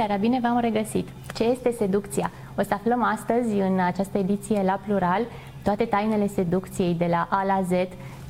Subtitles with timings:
[0.00, 1.08] Bună seara, bine v-am regăsit!
[1.34, 2.30] Ce este seducția?
[2.58, 5.22] O să aflăm astăzi în această ediție la plural
[5.62, 7.70] toate tainele seducției de la A la Z.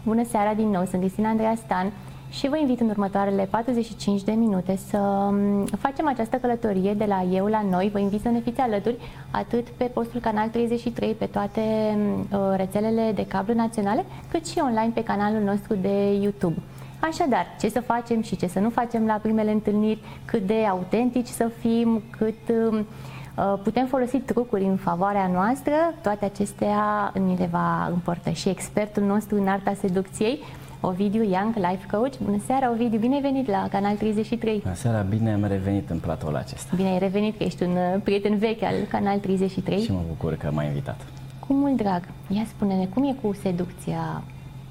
[0.05, 1.93] Bună seara din nou, sunt Cristina Andreea Stan
[2.31, 4.99] și vă invit în următoarele 45 de minute să
[5.31, 7.91] mm, facem această călătorie de la eu la noi.
[7.93, 8.97] Vă invit să ne fiți alături
[9.31, 11.61] atât pe postul Canal 33, pe toate
[11.97, 16.57] mm, uh, rețelele de cablu naționale, cât și online pe canalul nostru de YouTube.
[17.01, 21.27] Așadar, ce să facem și ce să nu facem la primele întâlniri, cât de autentici
[21.27, 22.87] să fim, cât mm,
[23.37, 29.41] uh, putem folosi trucuri în favoarea noastră, toate acestea ni le va împărtăși expertul nostru
[29.41, 30.39] în arta seducției,
[30.81, 32.15] Ovidiu Young, Life Coach.
[32.25, 34.61] Bună seara, Ovidiu, bine ai venit la Canal 33.
[34.63, 36.73] Bună seara, bine am revenit în platoul acesta.
[36.77, 39.81] Bine ai revenit, că ești un uh, prieten vechi al Canal 33.
[39.81, 41.07] Și mă bucur că m-ai invitat.
[41.47, 42.03] Cu mult drag.
[42.29, 44.23] Ia spune-ne, cum e cu seducția?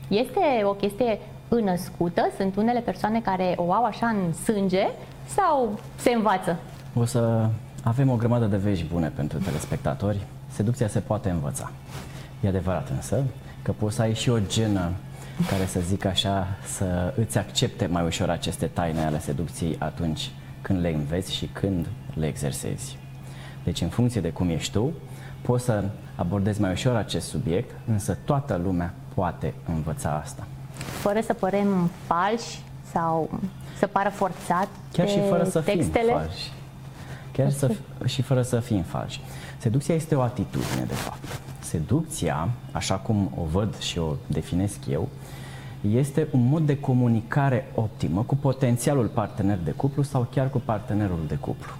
[0.08, 2.30] Este o chestie înăscută?
[2.38, 4.88] Sunt unele persoane care o au așa în sânge
[5.26, 6.58] sau se învață?
[6.94, 7.50] O să
[7.84, 10.20] avem o grămadă de vești bune pentru telespectatori.
[10.52, 11.72] Seducția se poate învăța.
[12.42, 13.24] E adevărat însă
[13.62, 14.92] că poți să ai și o genă
[15.50, 20.82] care să zic așa, să îți accepte mai ușor aceste taine ale seducției atunci când
[20.82, 22.98] le înveți și când le exersezi.
[23.64, 24.92] Deci în funcție de cum ești tu,
[25.42, 25.84] poți să
[26.16, 30.48] abordezi mai ușor acest subiect, însă toată lumea poate învăța asta.
[30.84, 32.60] Fără să părem falși
[32.92, 33.30] sau
[33.78, 36.12] să pară forțat Chiar și fără să textele?
[36.12, 36.52] fim falși.
[37.32, 37.72] Chiar să,
[38.06, 39.22] și fără să fim falși.
[39.58, 41.42] Seducția este o atitudine, de fapt.
[41.60, 45.08] Seducția, așa cum o văd și o definesc eu,
[45.92, 51.20] este un mod de comunicare optimă cu potențialul partener de cuplu sau chiar cu partenerul
[51.28, 51.72] de cuplu.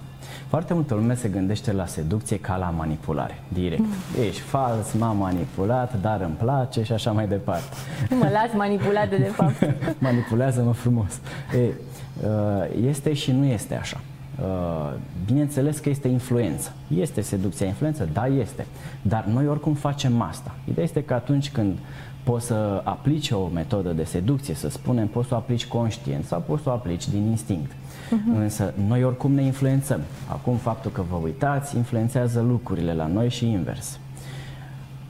[0.50, 3.80] Foarte multă lume se gândește la seducție ca la manipulare, direct.
[3.80, 4.24] Mm.
[4.26, 7.76] Ești fals, m-am manipulat, dar îmi place și așa mai departe.
[8.18, 9.74] Mă las manipulat de fapt.
[9.98, 11.20] Manipulează-mă frumos.
[11.54, 14.00] E, uh, este și nu este așa.
[14.40, 14.92] Uh,
[15.26, 16.72] bineînțeles că este influență.
[16.96, 18.08] Este seducția influență?
[18.12, 18.66] Da, este.
[19.02, 20.54] Dar noi oricum facem asta.
[20.64, 21.78] Ideea este că atunci când
[22.22, 26.42] poți să aplici o metodă de seducție, să spunem, poți să o aplici conștient sau
[26.46, 27.70] poți să o aplici din instinct.
[28.10, 28.40] Uh-huh.
[28.40, 30.00] Însă noi oricum ne influențăm.
[30.28, 33.98] Acum faptul că vă uitați influențează lucrurile la noi și invers.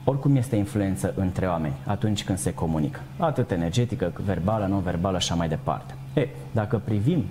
[0.03, 5.35] Oricum este influență între oameni atunci când se comunică, atât energetică, verbală, non-verbală și așa
[5.35, 5.93] mai departe.
[6.13, 7.25] E, dacă privim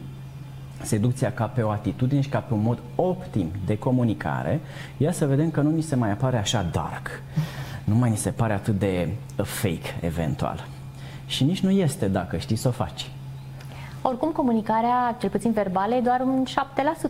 [0.82, 4.60] seducția ca pe o atitudine și ca pe un mod optim de comunicare,
[4.96, 7.22] ia să vedem că nu ni se mai apare așa dark
[7.90, 10.66] nu mai ni se pare atât de uh, fake eventual.
[11.26, 13.10] Și nici nu este dacă știi să o faci.
[14.02, 16.44] Oricum, comunicarea, cel puțin verbală, e doar un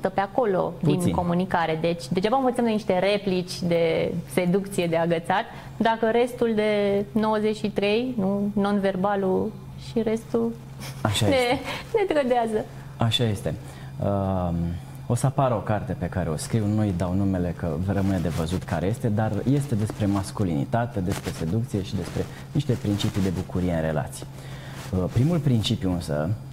[0.08, 0.98] 7% pe acolo Puțin.
[0.98, 1.78] din comunicare.
[1.80, 5.44] Deci, degeaba învățăm de niște replici de seducție, de agățat,
[5.76, 9.52] dacă restul de 93, nu, non-verbalul
[9.90, 10.52] și restul
[11.02, 11.60] Așa ne, este.
[11.94, 12.64] ne trădează.
[12.96, 13.54] Așa este.
[14.02, 14.50] Uh,
[15.06, 18.28] o să apară o carte pe care o scriu, nu-i dau numele că rămâne de
[18.28, 23.72] văzut care este, dar este despre masculinitate, despre seducție și despre niște principii de bucurie
[23.72, 24.26] în relații.
[24.90, 26.49] Uh, primul principiu însă uh,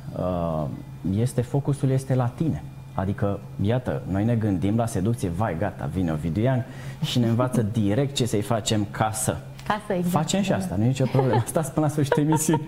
[1.16, 2.64] este focusul este la tine.
[2.94, 6.64] Adică, iată, noi ne gândim la seducție, vai, gata, vine Ovidiu
[7.04, 9.38] și ne învață direct ce să-i facem ca să.
[9.68, 10.14] Casă, exact.
[10.14, 11.44] Facem și asta, nu e nicio problemă.
[11.46, 12.68] Stați până la sfârșitul emisiunii.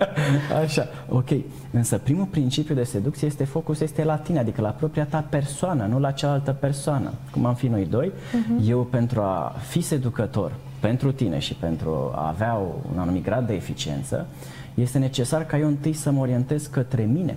[0.62, 1.28] Așa, ok.
[1.70, 5.86] Însă primul principiu de seducție este focus este la tine, adică la propria ta persoană,
[5.86, 7.12] nu la cealaltă persoană.
[7.30, 8.68] Cum am fi noi doi, uh-huh.
[8.68, 12.54] eu pentru a fi seducător pentru tine și pentru a avea
[12.92, 14.26] un anumit grad de eficiență,
[14.80, 17.36] este necesar ca eu întâi să mă orientez către mine.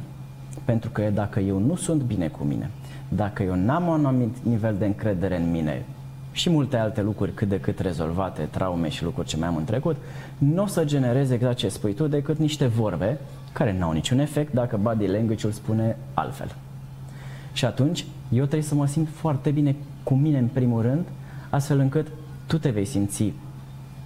[0.66, 2.69] Pentru că dacă eu nu sunt bine cu mine,
[3.09, 5.85] dacă eu n-am un anumit nivel de încredere în mine,
[6.32, 9.64] și multe alte lucruri cât de cât rezolvate, traume și lucruri ce mai am în
[9.64, 9.96] trecut,
[10.38, 13.20] nu o să genereze exact ce spui tu decât niște vorbe
[13.53, 16.55] care n-au niciun efect dacă body language îl spune altfel.
[17.53, 21.05] Și atunci eu trebuie să mă simt foarte bine cu mine în primul rând,
[21.49, 22.08] astfel încât
[22.47, 23.34] tu te vei simți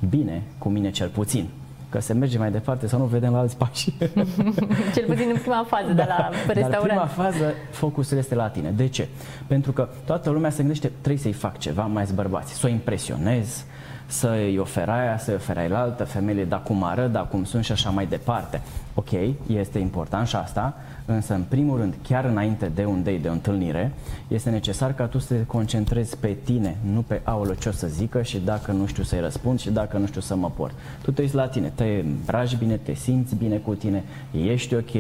[0.10, 1.48] bine cu mine cel puțin
[1.96, 3.94] că se merge mai departe sau nu vedem la alți pași.
[4.96, 6.72] Cel puțin în prima fază da, de la restaurant.
[6.72, 8.70] Dar în prima fază focusul este la tine.
[8.70, 9.08] De ce?
[9.48, 13.66] Pentru că toată lumea se gândește trebuie să-i fac ceva mai bărbați, să o impresionez,
[14.08, 17.72] să-i ofer aia, să-i ofer aia altă, femeile da cum arăt, da cum sunt și
[17.72, 18.62] așa mai departe.
[18.94, 19.10] Ok,
[19.48, 23.32] este important și asta, însă în primul rând, chiar înainte de un date, de o
[23.32, 23.92] întâlnire,
[24.28, 27.88] este necesar ca tu să te concentrezi pe tine, nu pe aolo ce o să
[27.88, 30.74] zică și dacă nu știu să-i răspund și dacă nu știu să mă port.
[31.02, 34.94] Tu te uiți la tine, te îmbraci bine, te simți bine cu tine, ești ok,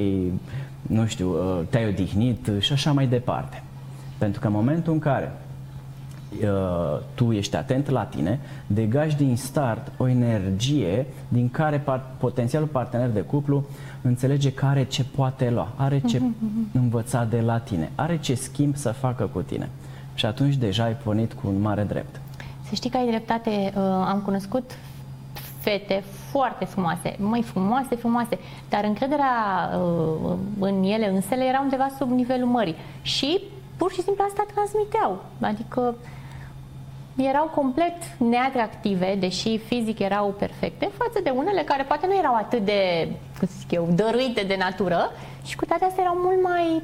[0.81, 3.63] nu știu, uh, te-ai odihnit și așa mai departe.
[4.17, 5.44] Pentru că în momentul în care uh,
[7.13, 13.09] tu ești atent la tine, degaji din start o energie din care par- potențialul partener
[13.09, 13.65] de cuplu
[14.01, 16.21] înțelege că are ce poate lua, are ce
[16.81, 19.69] învăța de la tine, are ce schimb să facă cu tine.
[20.13, 22.21] Și atunci deja ai pornit cu un mare drept.
[22.69, 24.77] Să știi că ai dreptate, uh, am cunoscut
[25.59, 28.39] fete foarte frumoase, mai frumoase, frumoase,
[28.69, 29.33] dar încrederea
[29.77, 33.41] uh, în ele însele era undeva sub nivelul mării și
[33.77, 35.95] pur și simplu asta transmiteau, adică
[37.15, 42.65] erau complet neatractive, deși fizic erau perfecte, față de unele care poate nu erau atât
[42.65, 43.09] de,
[43.39, 45.11] cum să zic eu, dăruite de natură
[45.45, 46.81] și cu toate astea erau mult mai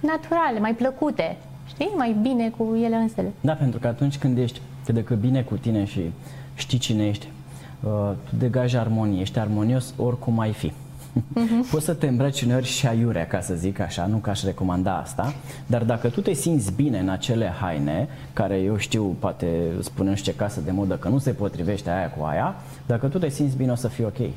[0.00, 1.36] naturale, mai plăcute,
[1.66, 3.32] știi, mai bine cu ele însele.
[3.40, 6.00] Da, pentru că atunci când ești cât de cât bine cu tine și
[6.54, 7.28] știi cine ești,
[7.80, 7.90] uh,
[8.28, 10.72] tu degaji armonie, ești armonios oricum ai fi.
[11.18, 11.70] Uh-huh.
[11.70, 14.96] Poți să te îmbraci uneori și aiurea, ca să zic așa, nu că aș recomanda
[14.96, 15.34] asta,
[15.66, 19.46] dar dacă tu te simți bine în acele haine, care eu știu, poate
[19.80, 22.54] spune ce casă de modă că nu se potrivește aia cu aia,
[22.86, 24.30] dacă tu te simți bine o să fii ok.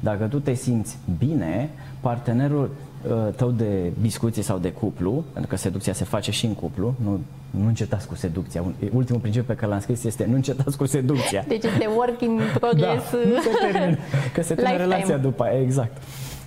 [0.00, 1.70] Dacă tu te simți bine,
[2.00, 2.89] partenerul uh,
[3.36, 7.20] tău de discuție sau de cuplu, pentru că seducția se face și în cuplu, nu,
[7.50, 8.64] nu încetați cu seducția.
[8.92, 11.44] Ultimul principiu pe care l-am scris este nu încetați cu seducția.
[11.48, 13.10] Deci este work in progress.
[13.10, 13.98] Da, nu se termină,
[14.32, 16.02] că se termină relația după aia, exact.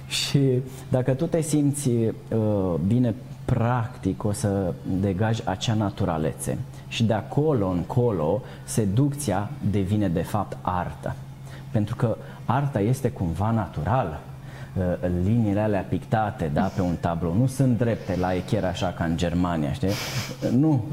[0.07, 0.39] Și
[0.89, 3.15] dacă tu te simți uh, bine
[3.45, 6.57] practic, o să degaji acea naturalețe.
[6.87, 11.15] Și de acolo încolo, seducția devine de fapt artă.
[11.71, 14.19] Pentru că arta este cumva naturală.
[14.77, 14.83] Uh,
[15.23, 19.17] liniile alea pictate da, pe un tablou nu sunt drepte la echier așa ca în
[19.17, 19.87] Germania, știi?
[19.87, 20.83] Uh, nu.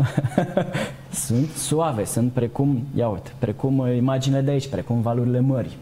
[1.26, 5.76] sunt suave, sunt precum, ia uite, precum uh, imaginele de aici, precum valurile mării.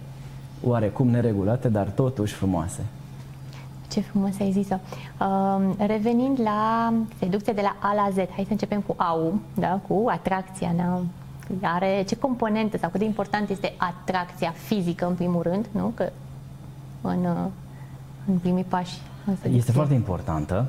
[0.65, 2.85] Oarecum neregulate, dar totuși frumoase.
[3.91, 4.75] Ce frumos ai zis-o.
[5.21, 9.81] Uh, revenind la seducția de la A la Z, hai să începem cu AU, da?
[9.89, 10.75] cu atracția.
[10.77, 11.69] Da?
[11.69, 15.93] Are ce componentă sau cât de important este atracția fizică în primul rând, nu?
[15.95, 16.11] Că
[17.01, 17.27] în,
[18.29, 18.99] în primii pași.
[19.27, 20.67] În este foarte importantă,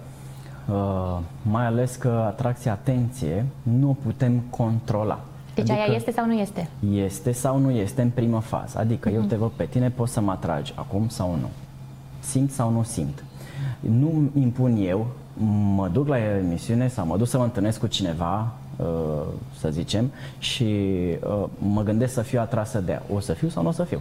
[0.70, 5.20] uh, mai ales că atracția atenție nu o putem controla.
[5.56, 6.70] Deci adică aia este sau nu este?
[6.94, 8.78] Este sau nu este în primă fază.
[8.80, 9.14] Adică uh-huh.
[9.14, 9.30] eu mhm.
[9.30, 11.50] te văd pe tine, poți să mă atragi acum sau nu.
[12.20, 13.24] Simt sau nu simt.
[13.80, 15.08] Nu impun eu,
[15.76, 18.86] mă duc la emisiune sau mă duc să mă întâlnesc cu cineva, uh,
[19.60, 20.64] să zicem, și
[21.24, 23.04] uh, mă gândesc să fiu atrasă de ea.
[23.14, 24.00] O să fiu sau nu o să fiu?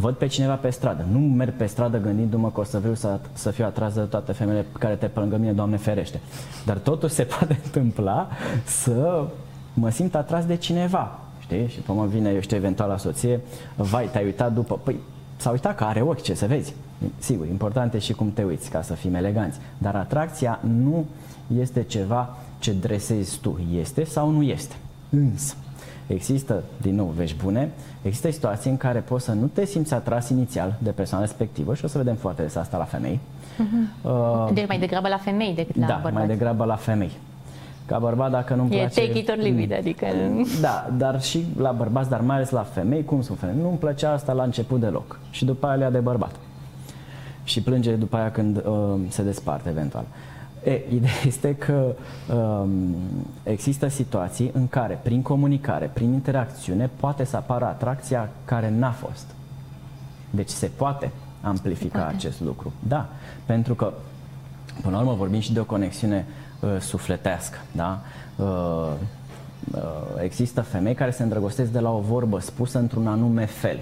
[0.00, 1.04] Văd pe cineva pe stradă.
[1.10, 4.32] Nu merg pe stradă gândindu-mă că o să vreau să, să fiu atras de toate
[4.32, 6.20] femeile care te pe lângă mine, Doamne ferește.
[6.64, 8.28] Dar totuși se poate întâmpla
[8.64, 9.24] să
[9.74, 11.18] mă simt atras de cineva.
[11.38, 11.68] Știi?
[11.68, 13.40] Și pe mă vine, eu știu, eventuala soție,
[13.76, 14.78] vai, te-ai uitat după...
[14.82, 14.96] Păi,
[15.36, 16.74] s-a uitat că are ochi, ce să vezi.
[17.18, 19.58] Sigur, important e și cum te uiți, ca să fim eleganți.
[19.78, 21.06] Dar atracția nu
[21.58, 23.60] este ceva ce dresezi tu.
[23.80, 24.74] Este sau nu este.
[25.10, 25.54] Însă,
[26.12, 27.70] există, din nou, vești bune,
[28.02, 31.84] există situații în care poți să nu te simți atras inițial de persoana respectivă și
[31.84, 33.20] o să vedem foarte des asta la femei.
[33.20, 34.02] Uh-huh.
[34.02, 36.14] Uh, deci mai degrabă la femei decât la da, bărbați.
[36.14, 37.10] mai degrabă la femei.
[37.86, 39.00] Ca bărbat, dacă nu-mi e place...
[39.00, 40.06] E take it or leave it, adică...
[40.60, 43.62] Da, dar și la bărbați, dar mai ales la femei, cum sunt femei?
[43.62, 45.18] Nu-mi plăcea asta la început deloc.
[45.30, 46.34] Și după aia le de bărbat.
[47.44, 50.04] Și plânge după aia când uh, se desparte eventual.
[50.64, 51.94] E, ideea este că
[52.34, 52.94] um,
[53.42, 59.26] există situații în care, prin comunicare, prin interacțiune, poate să apară atracția care n-a fost.
[60.30, 62.16] Deci se poate amplifica se poate.
[62.16, 62.72] acest lucru.
[62.88, 63.08] Da,
[63.46, 63.92] pentru că,
[64.82, 66.26] până la urmă, vorbim și de o conexiune
[66.60, 67.58] uh, sufletească.
[67.72, 68.00] Da?
[68.36, 68.46] Uh,
[69.74, 69.80] uh,
[70.22, 73.78] există femei care se îndrăgostesc de la o vorbă spusă într-un anume fel.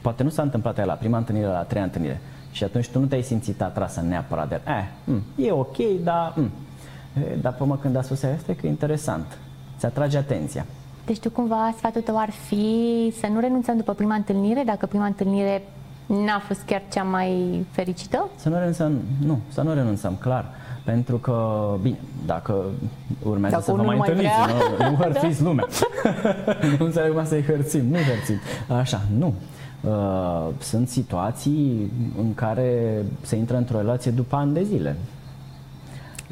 [0.00, 2.20] Poate nu s-a întâmplat aia la prima întâlnire, la a treia întâlnire,
[2.50, 6.50] și atunci tu nu te-ai simțit atrasă neapărat de eh, mm, e ok, dar mm.
[7.40, 9.38] dar pe când a spus asta, că e interesant,
[9.78, 10.66] ți atrage atenția.
[11.06, 15.06] Deci tu cumva sfatul tău ar fi să nu renunțăm după prima întâlnire, dacă prima
[15.06, 15.62] întâlnire
[16.06, 18.28] n-a fost chiar cea mai fericită?
[18.36, 18.92] Să nu renunțăm,
[19.24, 20.50] nu, să nu renunțăm, clar.
[20.84, 22.64] Pentru că, bine, dacă
[23.22, 24.32] urmează dacă să vă mai întâlniți,
[24.78, 25.66] nu, nu hărțiți lumea.
[26.78, 28.36] nu înțeleg cum să-i hărțim, nu hărțim.
[28.78, 29.34] Așa, nu.
[29.80, 34.96] Uh, sunt situații în care se intră într-o relație după ani de zile.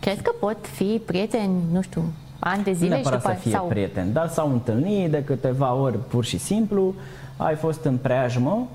[0.01, 2.03] Crezi că pot fi prieteni, nu știu,
[2.39, 3.67] ani de zile nu și după să fie sau...
[3.67, 6.95] prieteni, dar s-au întâlnit de câteva ori pur și simplu,
[7.37, 8.67] ai fost în preajmă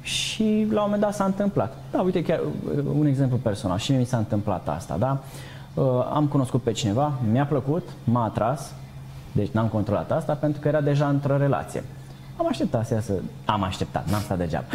[0.00, 1.76] și la un moment dat s-a întâmplat.
[1.90, 5.18] Da, uite chiar uh, un exemplu personal și mie mi s-a întâmplat asta, da?
[5.74, 8.72] Uh, am cunoscut pe cineva, mi-a plăcut, m-a atras,
[9.32, 11.84] deci n-am controlat asta pentru că era deja într-o relație.
[12.38, 13.20] Am așteptat să...
[13.44, 14.66] Am așteptat, n-am stat degeaba.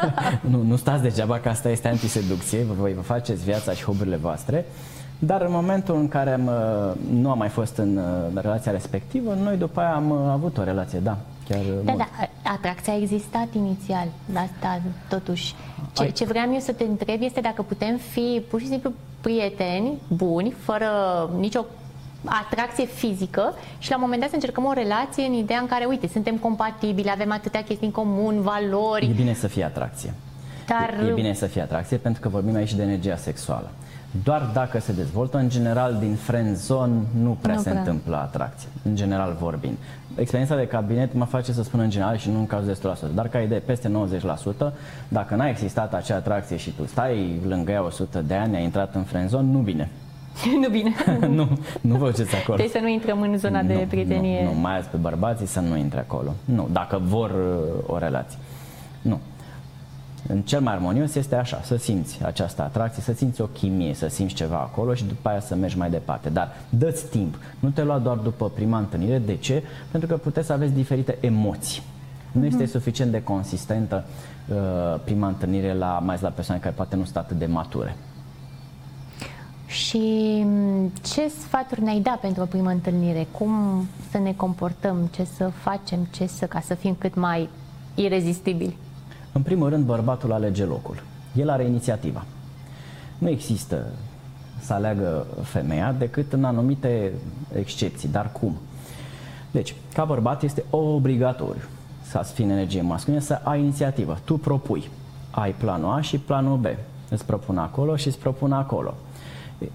[0.50, 4.64] nu, nu stați degeaba că asta este antiseducție, voi vă faceți viața și hoburile voastre
[5.18, 6.50] Dar în momentul în care am,
[7.10, 8.00] nu am mai fost în
[8.34, 11.16] relația respectivă, noi după aia am avut o relație, da.
[11.48, 11.98] Chiar da, mult.
[11.98, 12.08] da,
[12.52, 15.54] atracția a existat inițial, asta totuși.
[15.92, 19.92] Ce, ce vreau eu să te întreb este dacă putem fi pur și simplu prieteni
[20.08, 20.86] buni, fără
[21.38, 21.64] nicio
[22.24, 25.84] atracție fizică și la un moment dat să încercăm o relație în ideea în care,
[25.84, 29.06] uite, suntem compatibili, avem atâtea chestii în comun, valori.
[29.10, 30.14] E bine să fie atracție.
[30.66, 31.04] Dar...
[31.04, 33.70] E, e bine să fie atracție pentru că vorbim aici de energia sexuală.
[34.22, 37.80] Doar dacă se dezvoltă, în general, din friend zone nu prea nu se prea.
[37.80, 39.76] întâmplă atracție, în general vorbind.
[40.16, 43.14] Experiența de cabinet mă face să spun în general și nu în cazul de 100%,
[43.14, 43.90] dar ca idee, peste
[44.68, 44.72] 90%,
[45.08, 48.94] dacă n-a existat acea atracție și tu stai lângă ea 100 de ani, ai intrat
[48.94, 49.90] în friend zone, nu bine.
[50.62, 50.94] nu bine.
[51.38, 52.56] nu, nu vă duceți acolo.
[52.56, 54.44] Trebuie să nu intrăm în zona nu, de prietenie.
[54.44, 56.34] Nu, nu, mai ales pe bărbații să nu intre acolo.
[56.44, 58.38] Nu, dacă vor uh, o relație.
[59.02, 59.20] Nu.
[60.28, 64.08] În cel mai armonios este așa, să simți această atracție, să simți o chimie, să
[64.08, 66.28] simți ceva acolo și după aia să mergi mai departe.
[66.28, 69.18] Dar dă-ți timp, nu te lua doar după prima întâlnire.
[69.18, 69.62] De ce?
[69.90, 71.82] Pentru că puteți să aveți diferite emoții.
[72.32, 72.70] Nu este mhm.
[72.70, 74.04] suficient de consistentă
[74.48, 77.96] uh, prima întâlnire la mai la persoane care poate nu sunt atât de mature.
[79.74, 83.26] Și mm, ce sfaturi ne-ai da pentru o primă întâlnire?
[83.30, 85.08] Cum să ne comportăm?
[85.12, 86.06] Ce să facem?
[86.10, 87.48] Ce să, ca să fim cât mai
[87.94, 88.76] irezistibili?
[89.32, 91.02] În primul rând, bărbatul alege locul.
[91.36, 92.24] El are inițiativa.
[93.18, 93.86] Nu există
[94.60, 97.12] să aleagă femeia decât în anumite
[97.56, 98.08] excepții.
[98.08, 98.56] Dar cum?
[99.50, 101.62] Deci, ca bărbat este obligatoriu
[102.02, 104.18] să fii în energie masculină, să ai inițiativă.
[104.24, 104.90] Tu propui.
[105.30, 106.66] Ai planul A și planul B.
[107.08, 108.94] Îți propun acolo și îți propun acolo.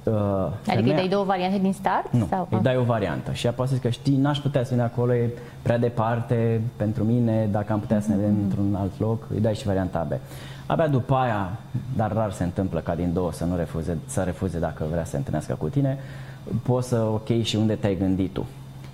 [0.04, 0.94] Uh, adică femeia...
[0.94, 2.12] îi dai două variante din start?
[2.12, 2.48] Nu, sau?
[2.52, 5.30] îi dai o variantă și apoi că știi, n-aș putea să vin acolo, e
[5.62, 8.44] prea departe pentru mine, dacă am putea să ne vedem mm-hmm.
[8.44, 10.14] într-un alt loc, îi dai și varianta B.
[10.66, 11.50] Abia după aia,
[11.96, 15.10] dar rar se întâmplă ca din două să nu refuze, să refuze dacă vrea să
[15.10, 15.98] se întâlnească cu tine,
[16.64, 18.46] poți să ok și unde te-ai gândit tu.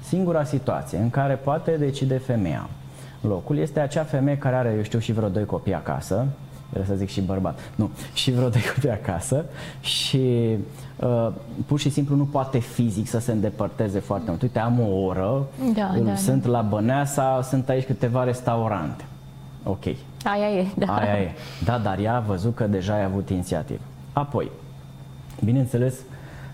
[0.02, 2.70] Singura situație în care poate decide femeia
[3.28, 6.26] locul este acea femeie care are, eu știu, și vreo doi copii acasă,
[6.70, 7.60] Vreau să zic și bărbat.
[7.76, 9.46] Nu, și vreo de copii acasă
[9.80, 10.56] și
[10.96, 11.32] uh,
[11.66, 14.42] pur și simplu nu poate fizic să se îndepărteze foarte mult.
[14.42, 16.50] Uite, am o oră, da, da, sunt da.
[16.50, 19.06] la Băneasa, sunt aici câteva restaurante.
[19.64, 19.84] Ok.
[20.24, 20.96] Aia e, da.
[20.96, 21.32] Aia e.
[21.64, 23.82] Da, dar ea a văzut că deja ai avut inițiativă.
[24.14, 24.52] Apoi,
[25.44, 25.96] bineînțeles,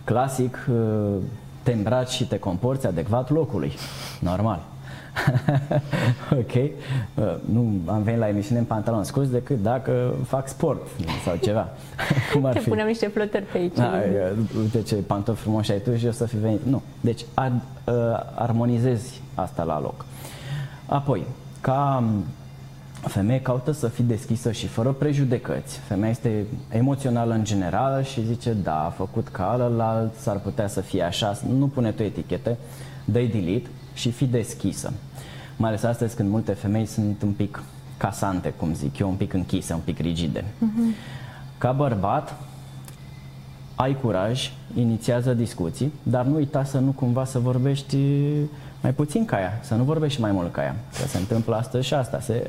[0.03, 0.75] clasic, uh,
[1.63, 3.71] te îmbraci și te comporți adecvat locului.
[4.19, 4.59] Normal.
[6.41, 6.53] ok?
[6.53, 10.87] Uh, nu am venit la emisiune în pantaloni scurs decât dacă fac sport
[11.25, 11.69] sau ceva.
[12.33, 12.69] Cum ar fi?
[12.69, 13.75] Punem niște flotări pe aici.
[13.75, 13.91] Da,
[14.59, 16.59] uite ce pantofi frumoși ai tu și eu să fi venit.
[16.63, 16.81] Nu.
[17.01, 17.93] Deci ad, uh,
[18.35, 20.05] armonizezi asta la loc.
[20.85, 21.25] Apoi,
[21.61, 22.03] ca
[23.07, 25.77] femeie caută să fii deschisă și fără prejudecăți.
[25.77, 30.81] Femeia este emoțională în general și zice da, a făcut ca ălălalt, s-ar putea să
[30.81, 32.57] fie așa, nu pune tu etichete,
[33.05, 34.93] dă-i delete și fi deschisă.
[35.57, 37.63] Mai ales astăzi când multe femei sunt un pic
[37.97, 40.41] casante, cum zic eu, un pic închise, un pic rigide.
[40.41, 40.95] Uh-huh.
[41.57, 42.35] Ca bărbat,
[43.75, 47.97] ai curaj, inițiază discuții, dar nu uita să nu cumva să vorbești
[48.81, 50.75] mai puțin ca ea, să nu vorbești mai mult ca ea.
[50.99, 52.47] Că se întâmplă astăzi și asta, se,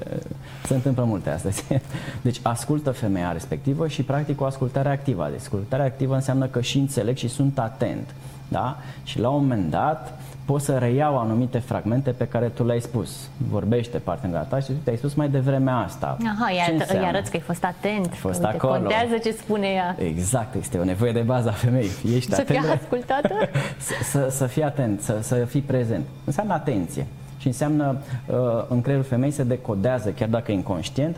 [0.67, 1.65] se întâmplă multe astăzi.
[2.23, 5.29] Deci ascultă femeia respectivă și practic o ascultare activă.
[5.31, 8.15] Deci ascultarea activă înseamnă că și înțeleg și sunt atent.
[8.49, 8.77] Da?
[9.03, 13.29] Și la un moment dat pot să reiau anumite fragmente pe care tu le-ai spus.
[13.51, 16.17] Vorbește partenera ta și te-ai spus mai devreme asta.
[16.27, 16.49] Aha,
[16.89, 18.07] ce îi arăți că ai fost atent.
[18.11, 18.73] Ai fost Uite, acolo.
[18.73, 19.97] Contează ce spune ea.
[19.99, 21.91] Exact, este o nevoie de bază a femeii.
[22.15, 22.59] Ești să atent.
[22.59, 23.35] fii ascultată?
[23.87, 26.05] să, să, să fii atent, să, să fii prezent.
[26.25, 27.07] Înseamnă atenție.
[27.39, 27.97] Și înseamnă
[28.27, 28.37] uh,
[28.69, 31.17] în creierul femeii se decodează, chiar dacă e inconștient,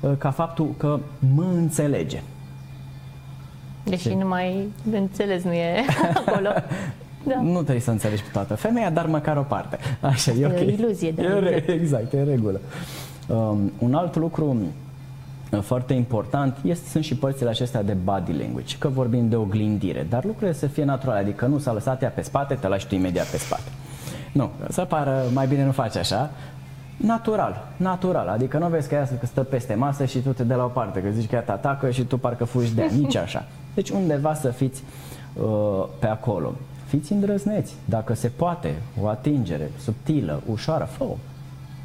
[0.00, 0.98] uh, ca faptul că
[1.34, 2.22] mă înțelege.
[3.84, 5.84] Deși nu mai înțeles nu e
[6.26, 6.48] acolo.
[7.22, 7.40] Da.
[7.42, 9.78] Nu trebuie să înțelegi pe toată femeia, dar măcar o parte.
[10.00, 10.60] Așa, e, e ok.
[10.60, 11.22] iluzie, da.
[11.22, 12.60] E re- exact, e în regulă.
[13.26, 14.56] Um, un alt lucru
[15.50, 20.06] uh, foarte important este, sunt și părțile acestea de body language, că vorbim de oglindire,
[20.08, 22.94] dar lucrurile să fie naturale, adică nu s-a lăsat ea pe spate, te lași tu
[22.94, 23.70] imediat pe spate.
[24.32, 26.30] Nu, să pară mai bine nu faci așa,
[26.96, 30.64] natural, natural, adică nu vezi că ea stă peste masă și tu te dai la
[30.64, 33.16] o parte, că zici că ea te atacă și tu parcă fugi de ea, nici
[33.16, 33.44] așa.
[33.74, 34.82] Deci undeva să fiți
[35.42, 36.52] uh, pe acolo
[36.90, 41.04] fiți îndrăzneți, dacă se poate, o atingere subtilă, ușoară, fă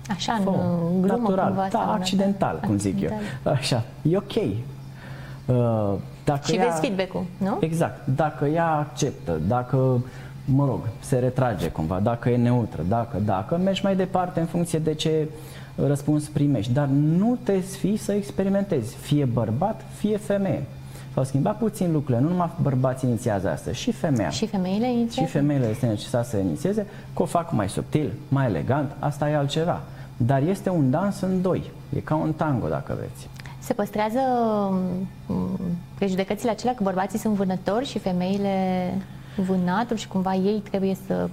[0.09, 3.09] Așa, fă în glumă Natural, cumva, da, accidental, cum zic eu.
[3.43, 4.35] Așa, e ok.
[4.35, 5.93] Uh,
[6.23, 7.57] dacă și ea, vezi feedback-ul, nu?
[7.59, 8.07] Exact.
[8.15, 10.01] Dacă ea acceptă, dacă,
[10.45, 14.79] mă rog, se retrage cumva, dacă e neutră, dacă, dacă, mergi mai departe în funcție
[14.79, 15.27] de ce
[15.75, 16.73] răspuns primești.
[16.73, 20.63] Dar nu te sfii să experimentezi, fie bărbat, fie femeie.
[21.15, 22.23] S-au schimbat puțin lucrurile.
[22.23, 24.29] Nu numai bărbații inițiază asta, și femeia.
[24.29, 25.27] Și femeile inițiază?
[25.27, 29.35] Și femeile este necesar să inițieze, că o fac mai subtil, mai elegant, asta e
[29.35, 29.81] altceva.
[30.17, 31.71] Dar este un dans în doi.
[31.95, 33.29] E ca un tango, dacă vreți.
[33.59, 34.19] Se păstrează
[35.25, 35.59] mm,
[35.95, 38.53] prejudecățile acelea că bărbații sunt vânători și femeile
[39.35, 41.29] vânatul și cumva ei trebuie să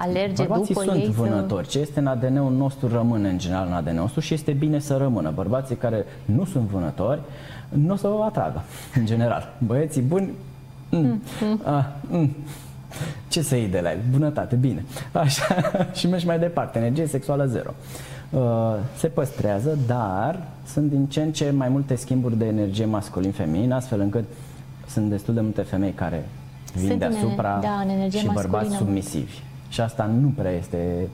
[0.00, 1.64] alerge Bărbații după sunt ei vânători.
[1.64, 1.70] să...
[1.70, 4.96] Ce este în ADN-ul nostru rămâne în general în ADN-ul nostru și este bine să
[4.96, 5.30] rămână.
[5.34, 7.20] Bărbații care nu sunt vânători
[7.68, 8.62] nu o să vă atragă,
[8.98, 9.52] în general.
[9.58, 10.30] Băieții buni,
[10.90, 11.60] mm, mm.
[11.64, 12.36] Ah, mm.
[13.28, 13.98] ce să iei de la el?
[14.10, 14.84] Bunătate, bine.
[15.12, 15.44] Așa,
[15.98, 16.78] și mergi mai departe.
[16.78, 17.70] Energie sexuală zero.
[18.30, 18.40] Uh,
[18.96, 24.00] se păstrează, dar sunt din ce în ce mai multe schimburi de energie masculin-feminin, astfel
[24.00, 24.24] încât
[24.86, 26.28] sunt destul de multe femei care
[26.74, 28.76] vin Sunt în- deasupra da, în energie și bărbați masculină.
[28.78, 29.38] submisivi.
[29.70, 31.08] Și asta nu prea este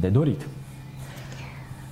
[0.00, 0.46] de dorit.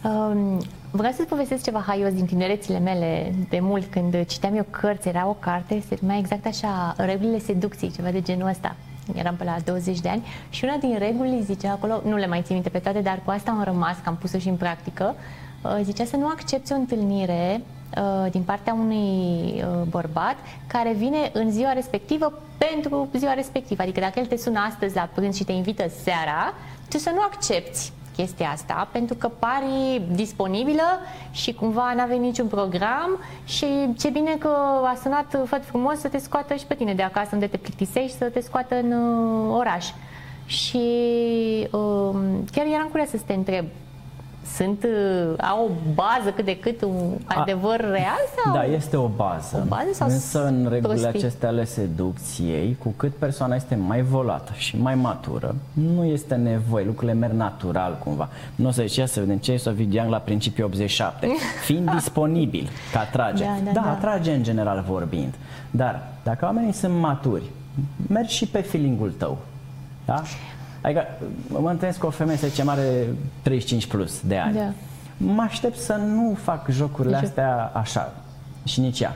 [0.04, 0.60] Um,
[0.90, 5.28] vreau să-ți povestesc ceva haios din tinerețile mele de mult, când citeam eu cărți, era
[5.28, 8.76] o carte, se numea exact așa, Regulile seducției, ceva de genul ăsta.
[9.14, 12.42] Eram pe la 20 de ani și una din reguli zicea acolo, nu le mai
[12.42, 15.14] țin minte pe toate, dar cu asta am rămas, că am pus-o și în practică,
[15.16, 15.49] uh,
[15.82, 17.60] zicea să nu accepti o întâlnire
[17.96, 20.36] uh, din partea unui uh, bărbat
[20.66, 23.82] care vine în ziua respectivă pentru ziua respectivă.
[23.82, 26.54] Adică dacă el te sună astăzi la prânz și te invită seara,
[26.88, 30.98] tu să nu accepti chestia asta, pentru că pari disponibilă
[31.30, 33.66] și cumva n-avea niciun program și
[33.98, 34.48] ce bine că
[34.84, 38.16] a sunat făt frumos să te scoată și pe tine de acasă unde te plictisești,
[38.16, 39.86] să te scoată în uh, oraș.
[40.46, 40.78] Și
[41.70, 43.64] um, chiar eram curioasă să te întreb,
[44.56, 48.54] sunt, uh, au o bază cât de cât un adevăr real sau?
[48.54, 49.60] Da, este o bază.
[49.64, 51.08] O bază sau Însă în regulile prostii?
[51.08, 56.84] acestea ale seducției, cu cât persoana este mai volată și mai matură, nu este nevoie,
[56.84, 58.28] lucrurile merg natural cumva.
[58.54, 61.28] Nu o să zici, ia să vedem ce e Sofie Young la principiu 87.
[61.66, 63.44] Fiind disponibil, că atrage.
[63.44, 63.90] Da, da, da, da.
[63.90, 65.34] atrage în general vorbind.
[65.70, 67.42] Dar dacă oamenii sunt maturi,
[68.08, 69.38] mergi și pe feeling-ul tău.
[70.04, 70.22] Da?
[70.80, 71.02] Adică
[71.48, 73.06] mă întâlnesc cu o femeie, să zicem, are
[73.42, 74.54] 35 plus de ani.
[74.56, 74.72] Da.
[75.16, 77.28] Mă aștept să nu fac jocurile Nici eu.
[77.28, 78.12] astea așa
[78.64, 79.14] și nici ea.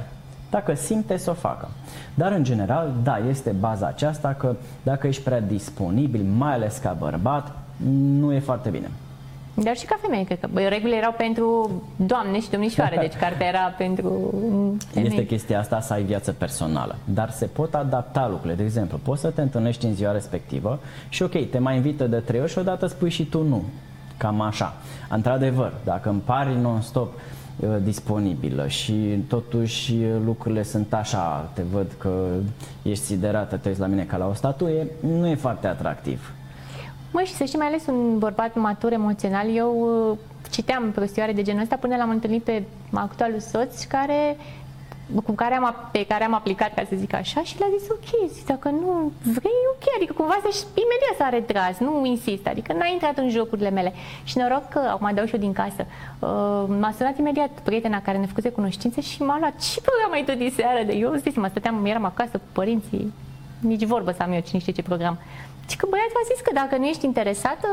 [0.51, 1.69] Dacă simte să o facă.
[2.15, 6.97] Dar în general, da, este baza aceasta că dacă ești prea disponibil, mai ales ca
[6.99, 7.53] bărbat,
[8.19, 8.91] nu e foarte bine.
[9.55, 13.47] Dar și ca femeie, cred că bă, regulile erau pentru doamne și domnișoare, deci cartea
[13.47, 14.35] era pentru
[14.93, 15.09] femei.
[15.09, 18.55] Este chestia asta să ai viață personală, dar se pot adapta lucrurile.
[18.55, 22.17] De exemplu, poți să te întâlnești în ziua respectivă și ok, te mai invită de
[22.17, 23.63] trei ori și odată spui și tu nu.
[24.17, 24.75] Cam așa.
[25.09, 31.87] Într-adevăr, dacă îmi pari non-stop uh, disponibilă și totuși uh, lucrurile sunt așa, te văd
[31.99, 32.27] că
[32.83, 36.33] ești siderată, te uiți la mine ca la o statuie, nu e foarte atractiv.
[37.15, 39.71] Măi, și să știi, mai ales un bărbat matur emoțional, eu
[40.11, 40.19] uh,
[40.51, 44.37] citeam prostioare de genul ăsta până l-am întâlnit pe actualul soț care
[45.25, 48.31] cu care am, pe care am aplicat, ca să zic așa, și le-a zis ok,
[48.31, 52.87] zis, dacă nu vrei, ok, adică cumva să imediat s-a retras, nu insist, adică n-a
[52.93, 53.93] intrat în jocurile mele.
[54.25, 55.87] Și noroc că, acum dau și eu din casă,
[56.19, 60.25] uh, m-a sunat imediat prietena care ne făcuse cunoștințe și m-a luat, ce program ai
[60.25, 60.83] tu diseară?
[60.87, 63.13] De eu, zic, mă stăteam, eram acasă cu părinții,
[63.61, 65.19] nici vorbă să am eu cine știe ce program.
[65.69, 67.67] Și că băiatul a zis că dacă nu ești interesată,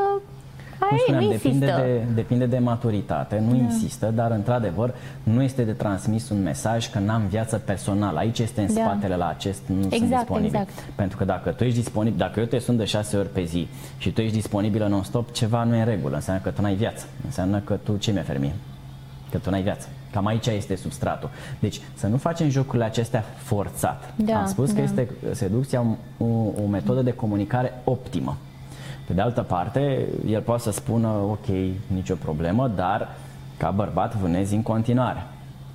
[0.78, 1.82] Cum aia e, spuneam, nu depinde insistă.
[1.86, 6.98] de, depinde de maturitate, nu insistă, dar într-adevăr nu este de transmis un mesaj că
[6.98, 8.18] n-am viață personală.
[8.18, 8.80] Aici este în Da.
[8.80, 10.48] spatele la acest nu sunt Exact, disponibil.
[10.54, 10.70] exact.
[10.94, 13.68] Pentru că dacă tu ești disponibil, dacă eu te sun de șase ori pe zi
[13.98, 16.14] și tu ești disponibilă non-stop, ceva nu e în regulă.
[16.14, 17.04] Înseamnă că tu n-ai viață.
[17.24, 18.52] Înseamnă că tu ce mi-a fermie?
[19.32, 19.88] Că tu n-ai viață.
[20.10, 21.30] Cam aici este substratul.
[21.58, 24.12] Deci să nu facem jocurile acestea forțat.
[24.16, 24.82] Da, Am spus că da.
[24.82, 25.84] este seducția
[26.18, 26.24] o,
[26.62, 28.36] o metodă de comunicare optimă.
[29.06, 31.46] Pe de altă parte, el poate să spună, ok,
[31.86, 33.08] nicio problemă, dar
[33.56, 35.26] ca bărbat vânezi în continuare.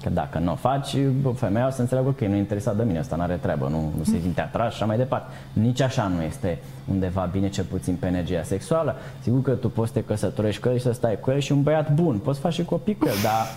[0.04, 2.84] Că dacă nu o faci, bă, femeia o să înțeleagă, ok, nu e interesat de
[2.84, 5.34] mine, ăsta nu are treabă, nu, nu se simte atras și așa mai departe.
[5.54, 6.60] Nici așa nu este
[6.92, 8.96] undeva bine, cel puțin pe energia sexuală.
[9.22, 11.52] Sigur că tu poți să te căsătorești cu el și să stai cu el și
[11.52, 13.48] un băiat bun, poți face copii cu el, dar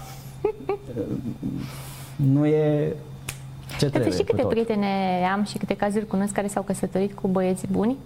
[2.16, 2.94] nu e ce
[3.70, 4.50] Dar să trebuie știi cu câte tot.
[4.50, 4.86] prietene
[5.32, 7.96] am și câte cazuri cunosc care s-au căsătorit cu băieți buni?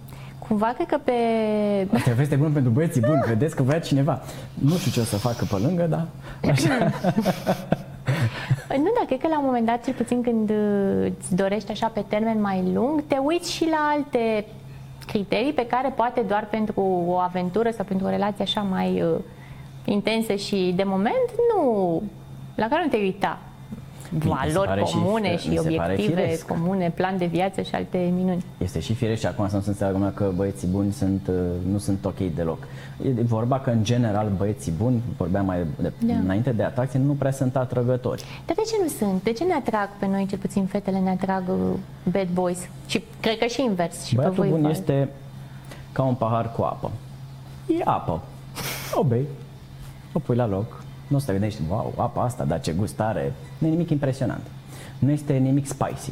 [0.47, 1.11] Cumva cred că pe...
[1.95, 4.21] Asta e o veste bună pentru băieții buni, vedeți că vrea cineva.
[4.53, 6.07] Nu știu ce o să facă pe lângă, dar
[6.51, 6.69] așa.
[8.83, 11.87] Nu, dar cred că la un moment dat, cel puțin când uh, îți dorești așa
[11.87, 14.45] pe termen mai lung, te uiți și la alte
[15.07, 19.19] criterii pe care poate doar pentru o aventură sau pentru o relație așa mai uh,
[19.85, 22.01] intensă și de moment nu,
[22.55, 23.39] la care nu te uita.
[24.17, 26.47] Valori comune și, mi se pare obiective firesc.
[26.47, 28.43] comune, plan de viață și alte minuni.
[28.57, 31.35] Este și firesc și acum să nu se înțeleagă lumea că băieții buni sunt, uh,
[31.71, 32.57] nu sunt ok deloc.
[33.05, 36.13] E vorba că în general băieții buni, vorbeam mai de, Da.
[36.13, 38.23] înainte de atracție, nu prea sunt atrăgători.
[38.45, 39.23] Dar de ce nu sunt?
[39.23, 41.55] De ce ne atrag pe noi, cel puțin fetele, ne atrag uh,
[42.11, 42.59] bad boys?
[42.87, 44.03] Și cred că și invers.
[44.05, 45.09] Și pe Băiatul voi bun vă- este
[45.91, 46.91] ca un pahar cu apă.
[47.79, 48.21] E apă.
[48.99, 49.25] O bei,
[50.13, 52.99] o pui la loc, nu o să te gândești, wow, apa asta, dar ce gust
[52.99, 53.33] are.
[53.57, 54.41] Nu e nimic impresionant.
[54.99, 56.11] Nu este nimic spicy.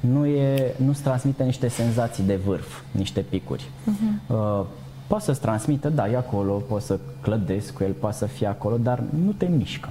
[0.00, 3.62] Nu e, nu-ți transmite niște senzații de vârf, niște picuri.
[3.62, 4.30] Uh-huh.
[4.30, 4.64] Uh,
[5.06, 8.76] poate să-ți transmită, da, e acolo, poți să clădezi cu el, poate să fie acolo,
[8.76, 9.88] dar nu te mișcă.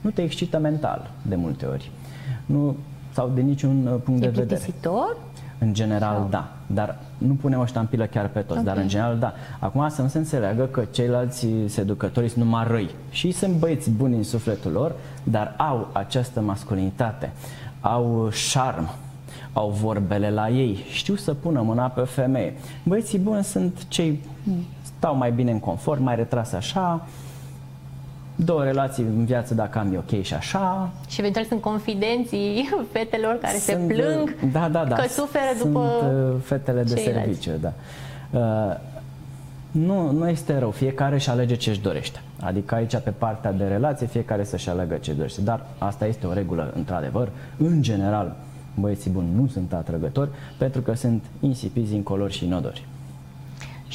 [0.00, 1.90] Nu te excită mental, de multe ori.
[2.46, 2.76] Nu,
[3.12, 4.46] sau de niciun uh, punct E de vedere.
[4.60, 5.16] plictisitor?
[5.58, 6.55] În general, da.
[6.66, 8.64] Dar nu punem o ștampilă chiar pe toți, Ok.
[8.64, 9.32] dar în general, da.
[9.58, 12.90] Acum să nu se înțeleagă că ceilalți seducători sunt numai răi.
[13.10, 17.32] Și sunt băieți buni în sufletul lor, dar au această masculinitate,
[17.80, 18.90] au șarm,
[19.52, 22.54] au vorbele la ei, știu să pună mâna pe femeie.
[22.82, 24.20] Băieții buni sunt cei
[24.98, 27.06] stau mai bine în confort, mai retras așa,
[28.36, 33.38] două relații în viață dacă am e ok și așa, Și eventual sunt confidenții fetelor
[33.40, 34.94] care se sunt, plâng da, da, da.
[34.94, 37.40] că suferă Sunt după uh, fetele de ceilalți.
[37.42, 37.72] serviciu, da.
[38.30, 38.76] Uh,
[39.70, 42.20] nu, nu este rău, fiecare își alege ce își dorește.
[42.40, 45.40] Adică aici pe partea de relație fiecare să-și aleagă ce își dorește.
[45.40, 47.28] Dar asta este o regulă într-adevăr.
[47.56, 48.36] În general,
[48.74, 52.86] băieții buni nu sunt atrăgători pentru că sunt insipizi, incolori și inodori.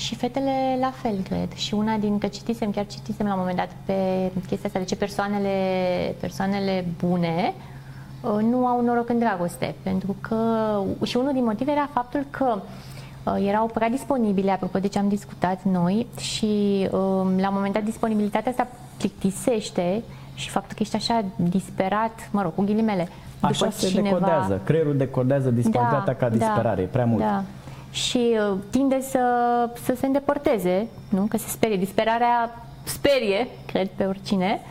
[0.01, 1.53] Și fetele la fel, cred.
[1.53, 3.93] Și una din, că citisem, chiar citisem la un moment dat pe
[4.47, 5.49] chestia asta, de ce persoanele,
[6.19, 7.53] persoanele bune
[8.21, 9.75] uh, nu au noroc în dragoste.
[9.83, 10.37] Pentru că,
[11.03, 12.61] și unul din motive era faptul că
[13.23, 17.73] uh, erau prea disponibile, apropo de ce am discutat noi, și um, la un moment
[17.73, 23.07] dat disponibilitatea asta plictisește și faptul că ești așa disperat, mă rog, cu ghilimele,
[23.39, 24.07] Așa după se cineva...
[24.07, 24.61] decodează.
[24.63, 26.81] Creierul decodează disparitatea ca disperare.
[26.81, 27.21] e prea mult.
[27.23, 27.43] Da.
[27.91, 29.19] Și uh, tinde să,
[29.83, 31.25] să se îndepărteze, nu?
[31.29, 31.77] Că se sperie.
[31.77, 34.61] Disperarea sperie, cred, pe oricine.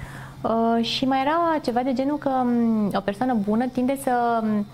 [0.43, 4.67] Uh, și mai era ceva de genul că um, o persoană bună tinde să, um,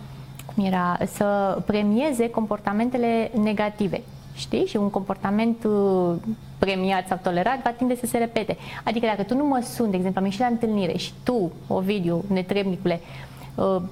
[0.55, 4.03] cum era, să premieze comportamentele negative.
[4.35, 4.67] Știi?
[4.67, 6.15] Și un comportament uh,
[6.59, 8.57] premiat sau tolerat va tinde să se repete.
[8.85, 12.25] Adică dacă tu nu mă suni, de exemplu, am ieșit la întâlnire și tu, Ovidiu,
[12.29, 13.26] netrebnicule, Uh,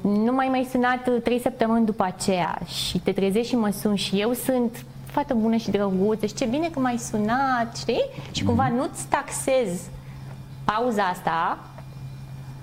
[0.03, 3.95] nu mai mai sunat uh, trei săptămâni după aceea și te trezești și mă sun
[3.95, 8.05] și eu sunt fată bună și drăguță și ce bine că m-ai sunat, știi?
[8.31, 8.75] Și cumva Mhm.
[8.77, 9.83] nu-ți taxezi
[10.65, 11.59] pauza asta,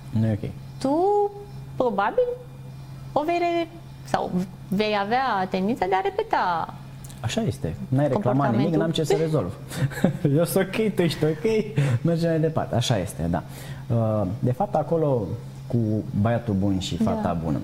[0.10, 0.50] Nu e ok.
[0.80, 1.32] tu
[1.76, 2.24] probabil
[3.12, 3.68] o vei re-
[4.04, 4.32] sau
[4.68, 6.74] vei avea tendința de a repeta
[7.22, 7.76] Așa este.
[7.88, 8.80] N-ai reclamat nimic, Comportamentul.
[8.80, 9.54] n-am ce să rezolv.
[10.38, 12.76] Eu sunt ok, tu ești ok, mergem mai departe.
[12.76, 13.44] Așa este, da.
[13.96, 15.28] Uh, De fapt, acolo
[15.72, 17.40] cu băiatul bun și fata Da.
[17.44, 17.60] bună,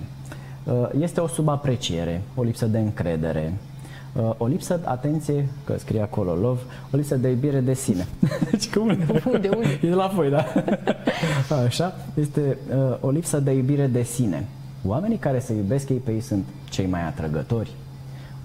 [0.64, 3.54] uh, este o subapreciere, o lipsă de încredere,
[4.14, 6.62] uh, o lipsă, atenție, că scrie acolo love,
[6.94, 8.08] o lipsă de iubire de sine.
[8.52, 8.88] Deci cum?
[9.32, 9.80] Unde, unde?
[9.84, 10.46] E de la foi, da?
[11.66, 14.46] Așa, este uh, o lipsă de iubire de sine.
[14.86, 17.72] Oamenii care se iubesc ei pe ei sunt cei mai atrăgători.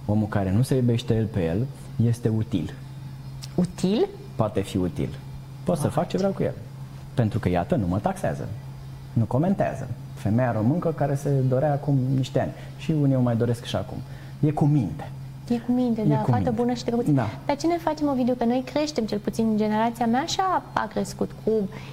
[0.07, 1.66] Omul care nu se iubește el pe el
[2.07, 2.75] este util.
[3.55, 5.09] util, Poate fi util.
[5.64, 6.55] Pot să fac ce vreau cu el.
[7.14, 8.48] Pentru că, iată, nu mă taxează.
[9.12, 9.88] Nu comentează.
[10.14, 12.53] Femeia româncă care se dorea acum niște ani.
[12.77, 13.96] Și unii o mai doresc și acum.
[14.40, 15.09] E cu minte.
[15.48, 16.51] E cu minte, E da, cu fată minte.
[16.51, 17.11] bună și drăguță.
[17.11, 17.29] Da.
[17.46, 18.35] Dar ce ne facem o video?
[18.35, 21.51] Că noi creștem, cel puțin generația mea așa a crescut cu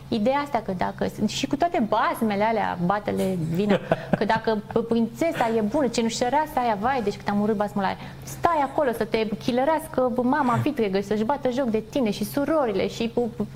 [0.07, 3.79] ideea asta că dacă, și cu toate basmele alea, batele vină,
[4.17, 4.57] că dacă
[4.89, 9.03] prințesa e bună, cenușăreasa aia, vai, deci cât am urât basmul aia, stai acolo să
[9.03, 13.11] te chilărească mama vitregă, să-și bată joc de tine și surorile și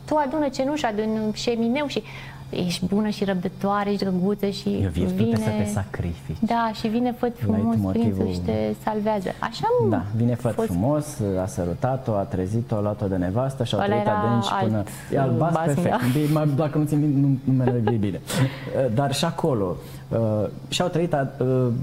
[0.06, 2.04] tu adună cenușa din șemineu și
[2.56, 5.36] ești bună și răbdătoare, ești drăguță și E o virtute vine...
[5.38, 6.38] să te sacrifici.
[6.40, 9.30] Da, și vine făt frumos Leitmotivul- prințul și te salvează.
[9.40, 11.06] Așa am Da, vine făt fost frumos,
[11.44, 14.78] a sărutat-o, a trezit-o, a luat-o de nevastă și au Ăla trăit era adânci până...
[14.78, 15.90] alt E albastru, basm, perfect.
[16.14, 16.20] da.
[16.20, 18.22] Bine, mai- Dacă nu țin minte, nu, numele e bine.
[18.24, 19.76] Uh, Dar și acolo,
[20.10, 20.20] uh,
[20.68, 21.18] și-au trăit uh,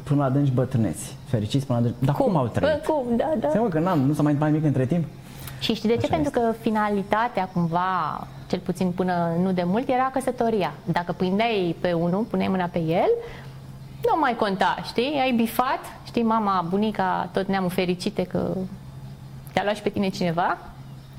[0.04, 2.04] până la adânci bătrâneți, fericiți până la adânci.
[2.04, 2.82] Dar cum, au trăit?
[2.86, 3.48] Bă, cum, da, da.
[3.50, 5.04] Seamă că n-am, nu s-a mai mai nimic între timp?
[5.58, 6.00] Și știi de ce?
[6.06, 10.72] Așa Pentru că finalitatea, cumva, cel puțin până nu de mult, era căsătoria.
[10.84, 13.10] Dacă prindeai pe unul, puneai mâna pe el,
[14.04, 15.18] nu mai conta, știi?
[15.22, 18.52] Ai bifat, știi, mama, bunica, tot neamul fericite că
[19.52, 20.58] te-a luat și pe tine cineva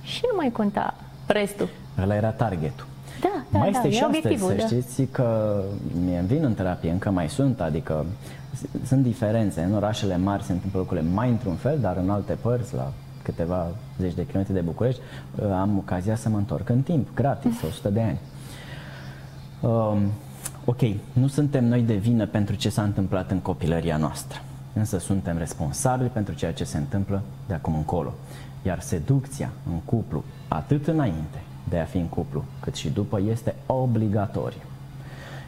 [0.02, 0.94] și nu mai conta
[1.26, 1.70] restul.
[2.02, 2.86] Ăla era targetul.
[3.22, 4.66] Da, da, mai da, este e și astăzi, obiectivul, să da.
[4.66, 5.60] știți că
[6.06, 8.06] mie îmi vin în terapie, încă mai sunt, adică
[8.56, 9.62] s- sunt diferențe.
[9.62, 13.68] În orașele mari se întâmplă lucrurile mai într-un fel, dar în alte părți, la câteva
[14.00, 15.02] zeci de kilometri de București,
[15.36, 18.20] uh, am ocazia să mă întorc în timp, gratis, 100 de ani.
[19.62, 20.12] Um,
[20.66, 20.82] ok,
[21.14, 24.42] nu suntem noi de vină pentru ce s-a întâmplat în copilăria noastră,
[24.74, 28.14] însă suntem responsabili pentru ceea ce se întâmplă de acum încolo.
[28.66, 33.56] Iar seducția în cuplu, atât înainte de a fi în cuplu, cât și după, este
[33.66, 34.62] obligatorie.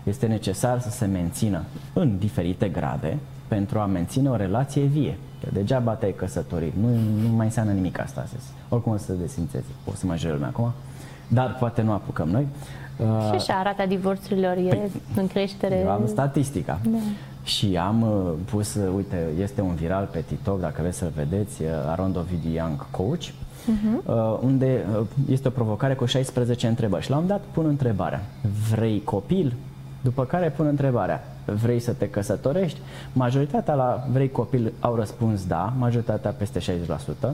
[0.03, 5.17] Este necesar să se mențină în diferite grade pentru a menține o relație vie.
[5.43, 6.87] Că degeaba te-ai căsătorit, nu,
[7.21, 8.45] nu mai înseamnă nimic asta astăzi.
[8.69, 10.71] Oricum o să se desințeze, o să mă jure lumea acum,
[11.27, 12.47] dar poate nu apucăm noi.
[12.97, 15.79] Uh, și așa rata divorțurilor e păi, în creștere.
[15.79, 16.79] Eu am statistica.
[16.83, 16.97] Da.
[17.43, 21.61] Și am uh, pus, uh, uite, este un viral pe TikTok, dacă vreți să-l vedeți,
[21.61, 24.05] uh, Around of Young Coach, uh-huh.
[24.05, 27.03] uh, unde uh, este o provocare cu 16 întrebări.
[27.03, 28.21] Și la un dat pun întrebarea,
[28.69, 29.53] vrei copil?
[30.01, 32.79] După care pun întrebarea, vrei să te căsătorești?
[33.13, 37.29] Majoritatea la vrei copil au răspuns da, majoritatea peste 60%.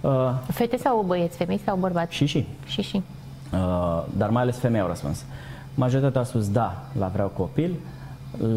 [0.00, 0.10] Uh,
[0.48, 2.14] Fete sau băieți, femei sau bărbați?
[2.14, 2.46] Și și.
[2.66, 3.02] Și și.
[3.52, 5.24] Uh, dar mai ales femei au răspuns.
[5.74, 7.74] Majoritatea au spus da la vreau copil,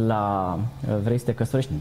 [0.06, 1.72] la uh, vrei să te căsătorești?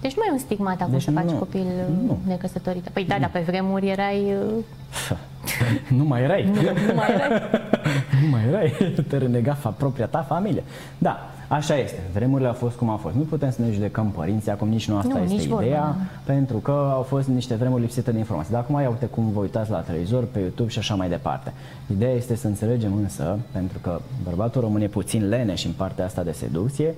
[0.00, 1.66] Deci nu mai e un stigmat acum deci să faci nu, copil
[2.06, 2.18] nu.
[2.26, 2.88] necăsătorit.
[2.88, 4.34] Păi da, dar pe vremuri erai...
[5.60, 6.44] Uh, nu mai erai.
[6.44, 7.40] Nu, nu mai erai.
[8.22, 8.94] nu mai erai.
[9.08, 10.62] Te renega fa, propria ta familie.
[10.98, 11.98] Da, Așa este.
[12.12, 13.14] Vremurile au fost cum au fost.
[13.14, 15.96] Nu putem să ne judecăm părinții, acum nici nu asta nu, este nici ideea, vorba,
[15.98, 16.32] da.
[16.32, 18.52] pentru că au fost niște vremuri lipsite de informații.
[18.52, 21.52] Dar acum ia uite cum vă uitați la televizor, pe YouTube și așa mai departe.
[21.86, 26.22] Ideea este să înțelegem însă, pentru că bărbatul român e puțin leneș în partea asta
[26.22, 26.94] de seducție,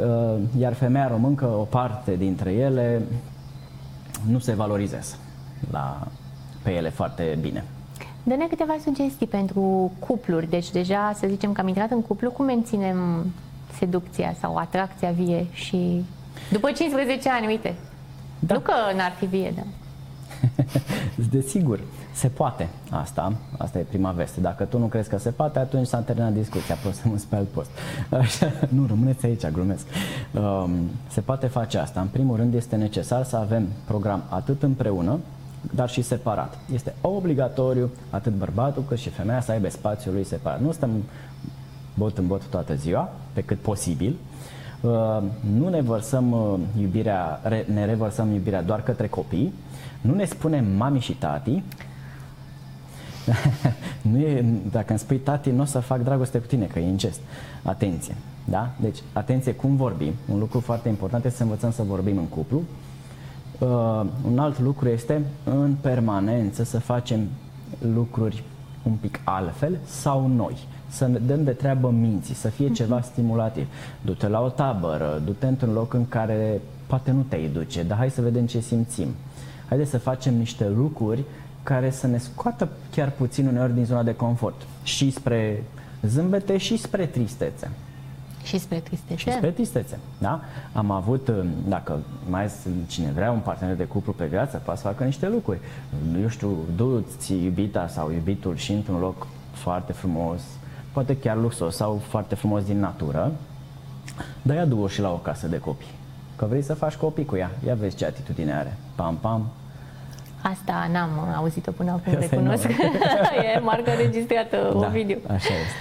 [0.00, 3.02] uh, iar femeia româncă, o parte dintre ele,
[4.28, 5.14] nu se valorizează
[5.70, 6.06] la,
[6.62, 7.64] pe ele foarte bine.
[8.22, 10.50] Dă-ne câteva sugestii pentru cupluri.
[10.50, 13.26] Deci deja, să zicem că am intrat în cuplu, cum menținem
[13.78, 16.04] seducția sau atracția vie și
[16.50, 17.74] după 15 ani, uite.
[18.38, 18.54] Da.
[18.54, 19.62] Nu că n-ar fi vie, da.
[21.30, 21.80] Desigur,
[22.12, 24.40] se poate asta, asta e prima veste.
[24.40, 27.36] Dacă tu nu crezi că se poate, atunci s-a terminat discuția, poți să mă pe
[27.36, 27.70] alt post.
[28.20, 29.86] Așa, nu, rămâneți aici, glumesc.
[30.32, 30.70] Um,
[31.08, 32.00] se poate face asta.
[32.00, 35.18] În primul rând este necesar să avem program atât împreună,
[35.74, 36.58] dar și separat.
[36.72, 40.60] Este obligatoriu atât bărbatul cât și femeia să aibă spațiul lui separat.
[40.60, 40.90] Nu stăm
[41.94, 44.16] bot în bot toată ziua, pe cât posibil.
[44.80, 45.22] Uh,
[45.56, 47.40] nu ne vărsăm uh, iubirea,
[47.72, 49.52] ne revărsăm iubirea doar către copii,
[50.00, 51.62] nu ne spunem mami și tati,
[54.10, 56.88] nu e, dacă îmi spui tati, nu o să fac dragoste cu tine, că e
[56.88, 57.20] incest.
[57.62, 58.16] Atenție.
[58.44, 58.70] Da?
[58.80, 60.12] Deci, atenție cum vorbim.
[60.32, 62.62] Un lucru foarte important este să învățăm să vorbim în cuplu.
[63.60, 67.28] Uh, un alt lucru este în permanență să facem
[67.94, 68.42] lucruri
[68.82, 70.56] un pic altfel sau noi
[70.88, 73.04] să ne dăm de treabă minții, să fie ceva mhm.
[73.04, 73.66] stimulativ.
[74.00, 78.10] Du-te la o tabără, du-te într-un loc în care poate nu te-ai duce, dar hai
[78.10, 79.08] să vedem ce simțim.
[79.68, 81.24] Haideți să facem niște lucruri
[81.62, 85.64] care să ne scoată chiar puțin uneori din zona de confort și spre
[86.02, 87.70] zâmbete și spre tristețe.
[88.42, 89.16] Și spre tristețe.
[89.16, 90.40] Și spre tristețe, da?
[90.72, 91.30] Am avut,
[91.68, 91.98] dacă
[92.28, 92.50] mai
[92.86, 95.58] cine vrea un partener de cuplu pe viață, poate să facă niște lucruri.
[96.20, 100.40] Eu știu, du-ți iubita sau iubitul și într-un loc foarte frumos,
[100.92, 103.32] poate chiar luxos sau foarte frumos din natură,
[104.42, 105.98] dar ia du și la o casă de copii.
[106.36, 107.50] Că vrei să faci copii cu ea.
[107.66, 108.76] Ia vezi ce atitudine are.
[108.94, 109.50] Pam, pam.
[110.42, 112.66] Asta n-am auzit-o până acum, recunosc.
[113.54, 115.16] e marcă registrată, da, video.
[115.26, 115.80] așa este.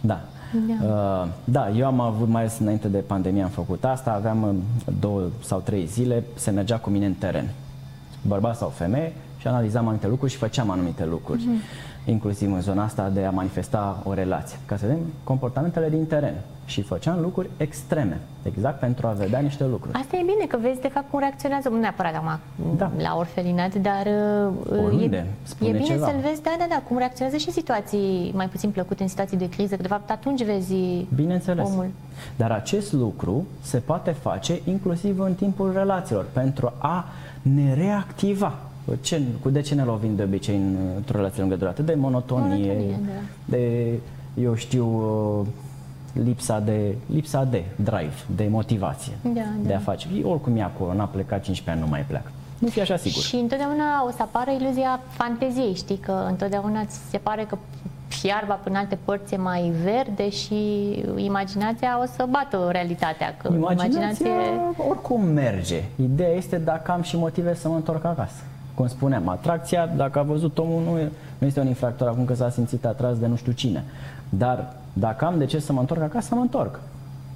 [0.00, 0.20] Da.
[0.52, 0.86] Da.
[0.86, 4.94] Uh, da, eu am avut, mai ales înainte de pandemie am făcut asta, aveam uh,
[5.00, 7.48] două sau trei zile, se mergea cu mine în teren,
[8.26, 11.42] bărbat sau femeie, și analizam anumite lucruri și făceam anumite lucruri.
[11.42, 16.06] Uh-huh inclusiv în zona asta de a manifesta o relație, ca să vedem comportamentele din
[16.06, 16.34] teren.
[16.66, 19.98] Și făceam lucruri extreme, exact pentru a vedea niște lucruri.
[19.98, 22.38] Asta e bine, că vezi de fapt cum reacționează, nu neapărat acum
[22.76, 22.90] da.
[22.98, 24.06] la orfelinat, dar
[24.70, 25.26] uh, Oriunde,
[25.60, 26.06] e, e bine ceva.
[26.06, 29.48] să-l vezi, da, da, da, cum reacționează și situații mai puțin plăcute în situații de
[29.48, 30.74] criză, că de fapt atunci vezi
[31.14, 31.68] Bineînțeles.
[31.68, 31.86] omul.
[32.36, 37.04] Dar acest lucru se poate face inclusiv în timpul relațiilor, pentru a
[37.42, 38.54] ne reactiva
[39.00, 40.60] ce, cu de ce ne lovim de obicei
[40.96, 41.82] într-o relație lungă durată?
[41.82, 43.12] De monotonie, monotonie da.
[43.44, 43.92] de,
[44.34, 44.86] eu știu,
[46.24, 49.76] lipsa de, lipsa de drive, de motivație da, de da.
[49.76, 50.08] a face.
[50.22, 52.30] Oricum e acolo, n-a plecat 15 ani, nu mai pleacă.
[52.58, 53.22] Nu fi așa sigur.
[53.22, 57.58] Și întotdeauna o să apară iluzia fanteziei, știi, că întotdeauna ți se pare că
[58.22, 60.54] iarba până alte părți e mai verde și
[61.16, 63.36] imaginația o să bată realitatea.
[63.42, 64.30] Că imaginația imaginație...
[64.88, 65.82] oricum merge.
[66.02, 68.42] Ideea este dacă am și motive să mă întorc acasă
[68.76, 70.92] cum spuneam, atracția, dacă a văzut omul, nu,
[71.38, 73.84] nu este un infractor acum că s-a simțit atras de nu știu cine.
[74.28, 76.80] Dar dacă am de ce să mă întorc acasă, mă întorc.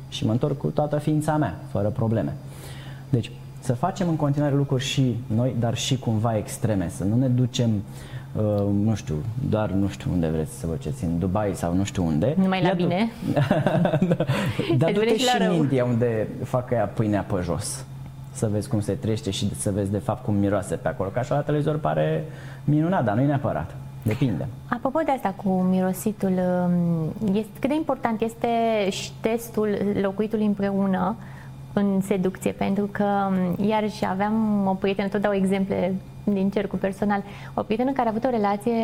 [0.09, 2.37] Și mă întorc cu toată ființa mea, fără probleme.
[3.11, 7.27] Deci, să facem în continuare lucruri și noi, dar și cumva extreme, să nu ne
[7.27, 7.71] ducem
[8.37, 9.15] uh, nu știu,
[9.49, 12.35] doar nu știu unde vreți să vă ceți, în Dubai sau nu știu unde.
[12.39, 13.11] Numai la bine.
[14.79, 17.85] Dar du-te și în India unde fac ea pâinea pe jos
[18.33, 21.09] să vezi cum se trește și să vezi de fapt cum miroase pe acolo.
[21.09, 22.25] Că așa la televizor pare
[22.65, 23.75] minunat, dar nu e neapărat.
[24.03, 24.49] Depinde.
[24.69, 28.49] Apropo de asta cu mirositul, um, este, cât de important este
[28.91, 31.17] și testul locuitului împreună
[31.73, 37.23] în seducție, pentru că um, iarăși aveam o prietenă, tot dau exemple din cercul personal,
[37.55, 38.75] o prietenă care a avut o relație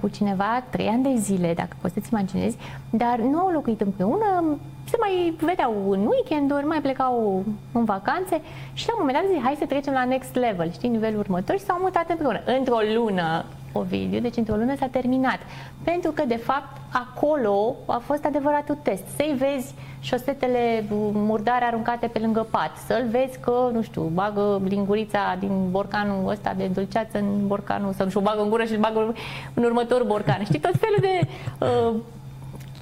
[0.00, 2.56] cu cineva trei ani de zile, dacă poți să-ți imaginezi,
[2.90, 8.40] dar nu au locuit împreună, se mai vedeau în weekenduri, mai plecau în vacanțe
[8.72, 11.58] și la un moment dat zic, hai să trecem la next level, știi, nivelul următor
[11.58, 12.40] și s-au mutat împreună.
[12.58, 13.44] Într-o lună
[13.78, 15.38] Ovidiu, deci într-o lună s-a terminat.
[15.82, 19.02] Pentru că, de fapt, acolo a fost adevăratul test.
[19.16, 25.36] Să-i vezi șosetele murdare aruncate pe lângă pat, să-l vezi că, nu știu, bagă lingurița
[25.38, 28.80] din borcanul ăsta de dulceață în borcanul, sau nu știu, bagă în gură și îl
[28.80, 29.14] bagă
[29.54, 30.44] în următorul borcan.
[30.44, 31.28] Știi, tot felul de
[31.64, 31.94] uh,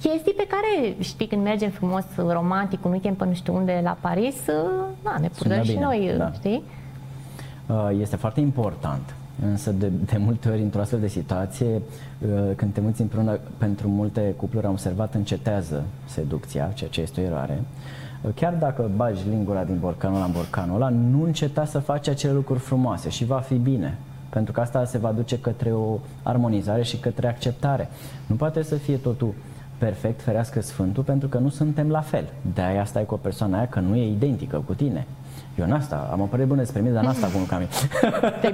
[0.01, 3.97] chestii pe care, știi, când mergem frumos, romantic, un weekend pe nu știu unde, la
[3.99, 6.31] Paris, uh, na, ne purtăm și noi, da.
[6.31, 6.63] știi?
[7.67, 12.73] Uh, este foarte important Însă de, de multe ori într-o astfel de situație, uh, când
[12.73, 17.61] te muți împreună, pentru multe cupluri am observat, încetează seducția, ceea ce este o eroare.
[18.21, 22.33] Uh, chiar dacă bagi lingura din borcanul în borcanul ăla, nu înceta să faci acele
[22.33, 23.97] lucruri frumoase și va fi bine.
[24.29, 27.89] Pentru că asta se va duce către o armonizare și către acceptare.
[28.25, 29.33] Nu poate să fie totul
[29.77, 32.29] perfect, ferească Sfântul, pentru că nu suntem la fel.
[32.53, 35.07] De aia stai cu o persoană aia că nu e identică cu tine.
[35.59, 37.61] Eu în asta am o părere bună despre mine, dar în asta cum cam
[38.41, 38.49] Te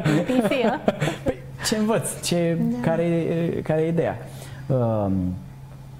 [1.23, 1.35] păi,
[1.65, 2.21] ce învăț?
[2.21, 2.77] Ce, da.
[2.81, 3.25] care,
[3.63, 4.17] care e ideea?
[4.67, 5.13] Um,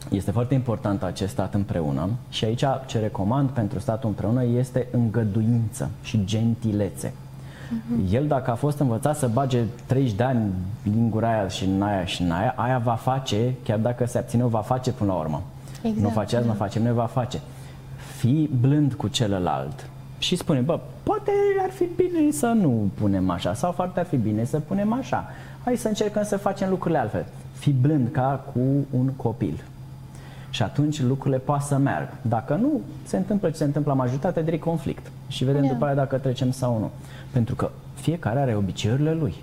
[0.10, 5.89] este foarte important acest stat împreună și aici ce recomand pentru statul împreună este îngăduință
[6.02, 7.13] și gentilețe.
[7.13, 8.12] Uh-huh.
[8.12, 10.52] El dacă a fost învățat să bage 30 de ani
[10.84, 14.44] lingura aia și în aia și în aia, aia va face, chiar dacă se abține,
[14.44, 15.42] o va face până la urmă.
[15.82, 16.02] Exact.
[16.02, 17.42] Nu face azi, nu face, nu va face.
[18.18, 19.89] Fii blând cu celălalt
[20.24, 21.32] și spune, bă, poate
[21.64, 25.30] ar fi bine să nu punem așa sau foarte ar fi bine să punem așa.
[25.64, 27.26] Hai să încercăm să facem lucrurile altfel.
[27.54, 28.60] Fi blând ca cu
[28.90, 29.64] un copil.
[30.50, 32.14] Și atunci lucrurile poate să meargă.
[32.22, 35.12] Dacă nu, se întâmplă ce se întâmplă la majoritate, de conflict.
[35.28, 35.74] Și vedem yeah.
[35.74, 36.90] după aia dacă trecem sau nu.
[37.32, 39.34] Pentru că fiecare are obiceiurile lui.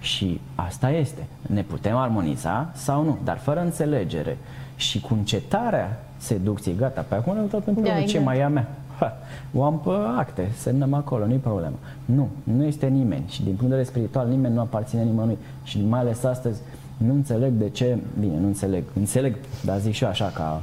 [0.00, 1.26] Și asta este.
[1.46, 4.38] Ne putem armoniza sau nu, dar fără înțelegere
[4.76, 8.24] și cu încetarea seducției, gata, pe acum ne tot împreună, da, ce exact.
[8.24, 8.68] mai e a mea?
[9.00, 9.16] Ha,
[9.54, 11.74] o am pe acte, semnăm acolo, nu-i problemă.
[12.04, 15.84] Nu, nu este nimeni și din punct de vedere spiritual nimeni nu aparține nimănui și
[15.88, 16.60] mai ales astăzi
[16.96, 20.62] nu înțeleg de ce, bine, nu înțeleg, înțeleg, dar zic și eu așa ca,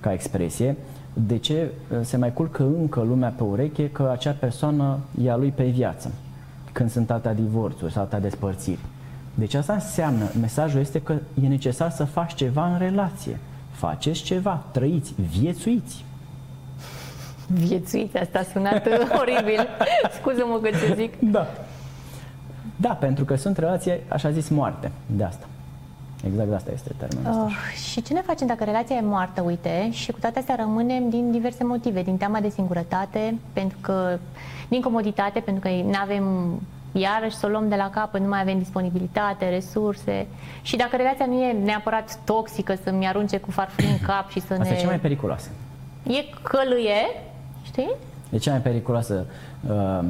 [0.00, 0.76] ca expresie,
[1.12, 5.36] de ce uh, se mai culcă încă lumea pe ureche că acea persoană e a
[5.36, 6.10] lui pe viață,
[6.72, 8.78] când sunt atâtea divorțuri sau atâtea despărțiri.
[9.34, 13.38] Deci asta înseamnă, mesajul este că e necesar să faci ceva în relație.
[13.70, 16.04] Faceți ceva, trăiți, viețuiți.
[17.46, 18.86] Viețuiți, asta a sunat
[19.20, 19.68] oribil.
[20.20, 21.14] Scuză-mă că ce zic.
[21.18, 21.46] Da.
[22.76, 24.90] Da, pentru că sunt relații, așa zis, moarte.
[25.06, 25.46] De asta.
[26.26, 27.52] Exact de asta este termenul uh,
[27.90, 31.30] Și ce ne facem dacă relația e moartă, uite, și cu toate astea rămânem din
[31.30, 34.18] diverse motive, din teama de singurătate, pentru că,
[34.68, 36.24] din comoditate, pentru că nu avem
[36.92, 40.26] iarăși să o luăm de la capăt, nu mai avem disponibilitate, resurse.
[40.62, 44.52] Și dacă relația nu e neapărat toxică, să-mi arunce cu farfurii în cap și să
[44.52, 44.76] Asta ne...
[44.76, 45.48] e cea mai periculoasă.
[46.02, 47.02] E călâie,
[47.74, 47.94] știi?
[48.30, 49.24] E cea mai periculoasă
[49.68, 50.06] um,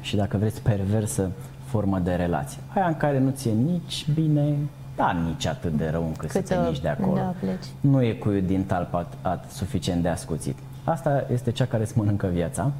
[0.00, 1.30] și dacă vreți perversă
[1.64, 2.58] formă de relație.
[2.74, 4.56] Aia în care nu ți-e nici bine,
[4.96, 7.14] dar nici atât de rău încât Cât să te nici de acolo.
[7.14, 7.64] Da, pleci.
[7.80, 10.56] Nu e cu din talpa at, suficient de ascuțit.
[10.84, 12.70] Asta este cea care îți mănâncă viața,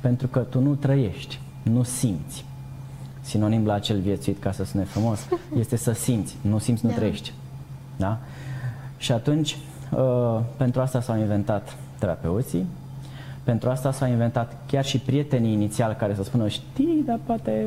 [0.00, 2.44] pentru că tu nu trăiești, nu simți.
[3.20, 5.28] Sinonim la acel viețuit, ca să sune frumos,
[5.60, 6.36] este să simți.
[6.40, 6.96] Nu simți, nu da.
[6.96, 7.32] trăiești.
[7.96, 8.18] Da?
[8.96, 9.58] Și atunci,
[9.96, 12.66] uh, pentru asta s-au inventat terapeuții,
[13.46, 17.66] pentru asta s-au inventat chiar și prietenii inițial care să spună, știi, dar poate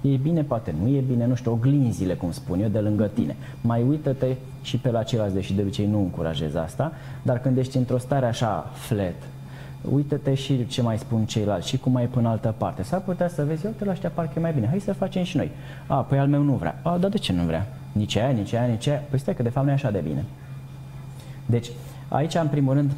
[0.00, 3.36] e bine, poate nu e bine, nu știu, oglinzile, cum spun eu, de lângă tine.
[3.60, 4.26] Mai uită-te
[4.62, 6.92] și pe la ceilalți, deși de obicei nu încurajez asta,
[7.22, 9.22] dar când ești într-o stare așa flat,
[9.92, 12.82] uită-te și ce mai spun ceilalți și cum mai e până altă parte.
[12.82, 15.36] S-ar putea să vezi, uite la ăștia parcă e mai bine, hai să facem și
[15.36, 15.50] noi.
[15.86, 16.80] A, păi al meu nu vrea.
[16.82, 17.66] A, dar de ce nu vrea?
[17.92, 19.02] Nici aia, nici aia, nici aia.
[19.10, 20.24] Păi stai că de fapt nu e așa de bine.
[21.46, 21.70] Deci,
[22.08, 22.92] aici, în primul rând,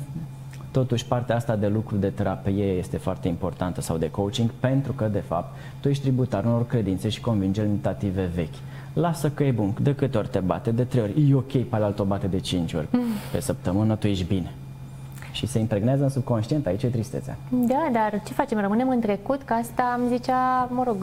[0.76, 5.04] Totuși, partea asta de lucru de terapie este foarte importantă sau de coaching pentru că,
[5.04, 8.54] de fapt, tu ești tributar unor credințe și convingeri limitative vechi.
[8.92, 11.76] Lasă că e bun, de câte ori te bate, de trei ori, e ok, pe
[11.76, 12.88] altă o bate de cinci ori.
[12.90, 13.00] Mm.
[13.32, 14.52] Pe săptămână tu ești bine.
[15.32, 17.36] Și se impregnează în subconștient, aici e tristețea.
[17.48, 18.60] Da, dar ce facem?
[18.60, 19.42] Rămânem în trecut?
[19.42, 20.96] Că asta îmi zicea, mă rog,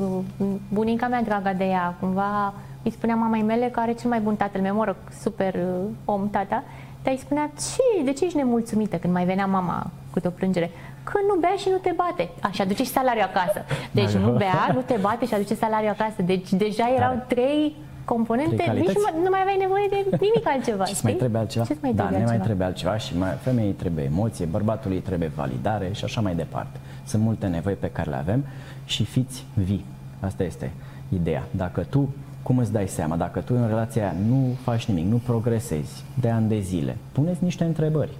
[0.74, 2.54] bunica mea dragă de ea, cumva
[2.84, 5.90] îi spunea mamei mele că are cel mai bun tatăl meu, mă rog, super uh,
[6.06, 6.64] om tata,
[7.04, 10.72] dar îi spunea, ce, de ce ești nemulțumită când mai venea mama cu o plângere?
[11.04, 12.30] Că nu bea și nu te bate.
[12.42, 13.66] Așa, aduce și salariul acasă.
[13.92, 16.22] Deci nu bea, nu te bate și aduce salariul acasă.
[16.22, 17.76] Deci deja erau trei
[18.06, 20.84] componente, trei nici nu, nu mai aveai nevoie de nimic altceva.
[20.84, 21.66] Ce mai trebuie altceva?
[21.66, 22.38] Ce mai da, trebuie ne altceva?
[22.38, 26.80] mai trebuie altceva și mai, femeii trebuie emoție, bărbatului trebuie validare și așa mai departe.
[27.06, 28.46] Sunt multe nevoi pe care le avem
[28.86, 29.86] și fiți vii.
[30.20, 30.72] Asta este
[31.10, 31.44] ideea.
[31.52, 32.10] Dacă tu,
[32.44, 36.30] cum îți dai seama, dacă tu în relația aia nu faci nimic, nu progresezi de
[36.30, 38.12] ani de zile, puneți niște întrebări.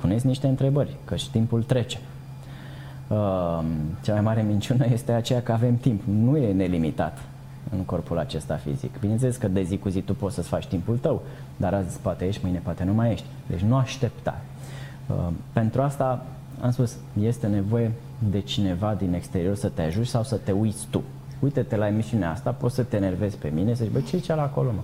[0.00, 1.98] Puneți niște întrebări, că și timpul trece.
[3.08, 3.64] Uh,
[4.02, 6.02] cea mai mare minciună este aceea că avem timp.
[6.22, 7.18] Nu e nelimitat
[7.70, 8.98] în corpul acesta fizic.
[9.00, 11.22] Bineînțeles că de zi cu zi tu poți să-ți faci timpul tău,
[11.56, 13.26] dar azi poate ești, mâine poate nu mai ești.
[13.46, 14.40] Deci nu aștepta.
[15.06, 15.16] Uh,
[15.52, 16.26] pentru asta
[16.60, 17.92] am spus, este nevoie
[18.30, 21.02] de cineva din exterior să te ajute sau să te uiți tu.
[21.44, 24.18] Uite-te la emisiunea asta, poți să te enervezi pe mine, să zici, bă, ce e
[24.18, 24.80] cel acolo, mă?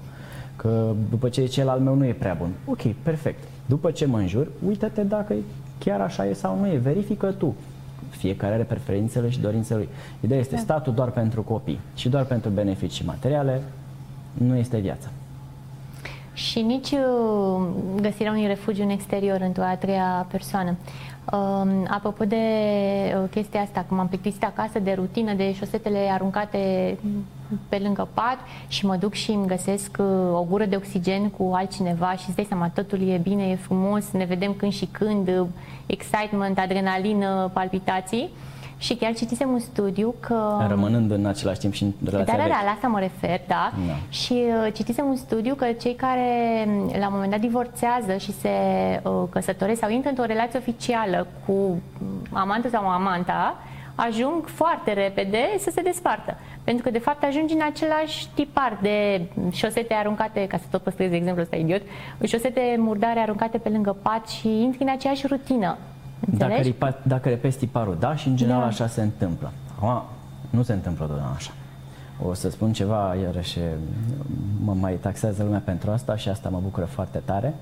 [0.57, 2.51] Că după ce cel al meu nu e prea bun.
[2.65, 3.43] Ok, perfect.
[3.67, 5.35] După ce mă înjur, uite-te dacă
[5.79, 6.77] chiar așa e sau nu e.
[6.77, 7.55] Verifică tu.
[8.11, 9.89] Fiecare are preferințele și dorințele lui.
[10.21, 13.63] Ideea este statul doar pentru copii și doar pentru beneficii materiale
[14.33, 15.09] nu este viața.
[16.49, 17.63] Și nici uh,
[18.01, 20.77] găsirea unui refugiu în exterior într-o a treia persoană.
[21.33, 26.99] Um, apropo de uh, chestia asta, cum am plictisit acasă de rutină, de șosetele aruncate
[27.69, 28.39] pe lângă pat
[28.69, 32.37] și mă duc și îmi găsesc uh, o gură de oxigen cu altcineva și îți
[32.37, 35.47] dai seama, totul e bine, e frumos, ne vedem când și când, uh,
[35.87, 38.31] excitement, adrenalină, palpitații.
[38.81, 40.65] Și chiar citisem un studiu că...
[40.69, 42.57] Rămânând în același timp și în relația Da, da, veche.
[42.59, 43.73] da, la asta mă refer, da.
[43.87, 43.93] Da.
[44.09, 48.33] Și uh, citisem un studiu că cei care m, la un moment dat divorțează și
[48.33, 48.49] se
[49.03, 53.57] uh, căsătoresc sau intră într-o relație oficială cu m, amantul sau amanta,
[53.95, 56.37] ajung foarte repede să se despartă.
[56.65, 59.21] Pentru că, de fapt, ajungi în același tipar de
[59.53, 61.83] șosete aruncate, ca să tot păstrez exemplul ăsta idiot,
[62.25, 65.79] șosete murdare aruncate pe lângă pat și intri în aceeași rutină.
[66.21, 66.63] Dacă, Înțelegi?
[66.63, 68.67] ripa, dacă repezi tiparul, da, și în general Da.
[68.67, 69.51] așa se întâmplă.
[69.77, 70.03] Acum,
[70.51, 71.51] nu se întâmplă totdeauna așa.
[72.29, 73.59] O să spun ceva, iarăși
[74.65, 77.55] mă mai taxează lumea pentru asta și asta mă bucură foarte tare.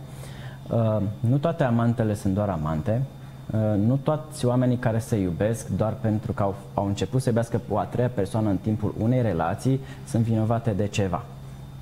[0.70, 3.02] Uh, nu toate amantele sunt doar amante,
[3.50, 7.60] uh, nu toți oamenii care se iubesc doar pentru că au, au început să iubească
[7.68, 11.24] o a treia persoană în timpul unei relații sunt vinovate de ceva.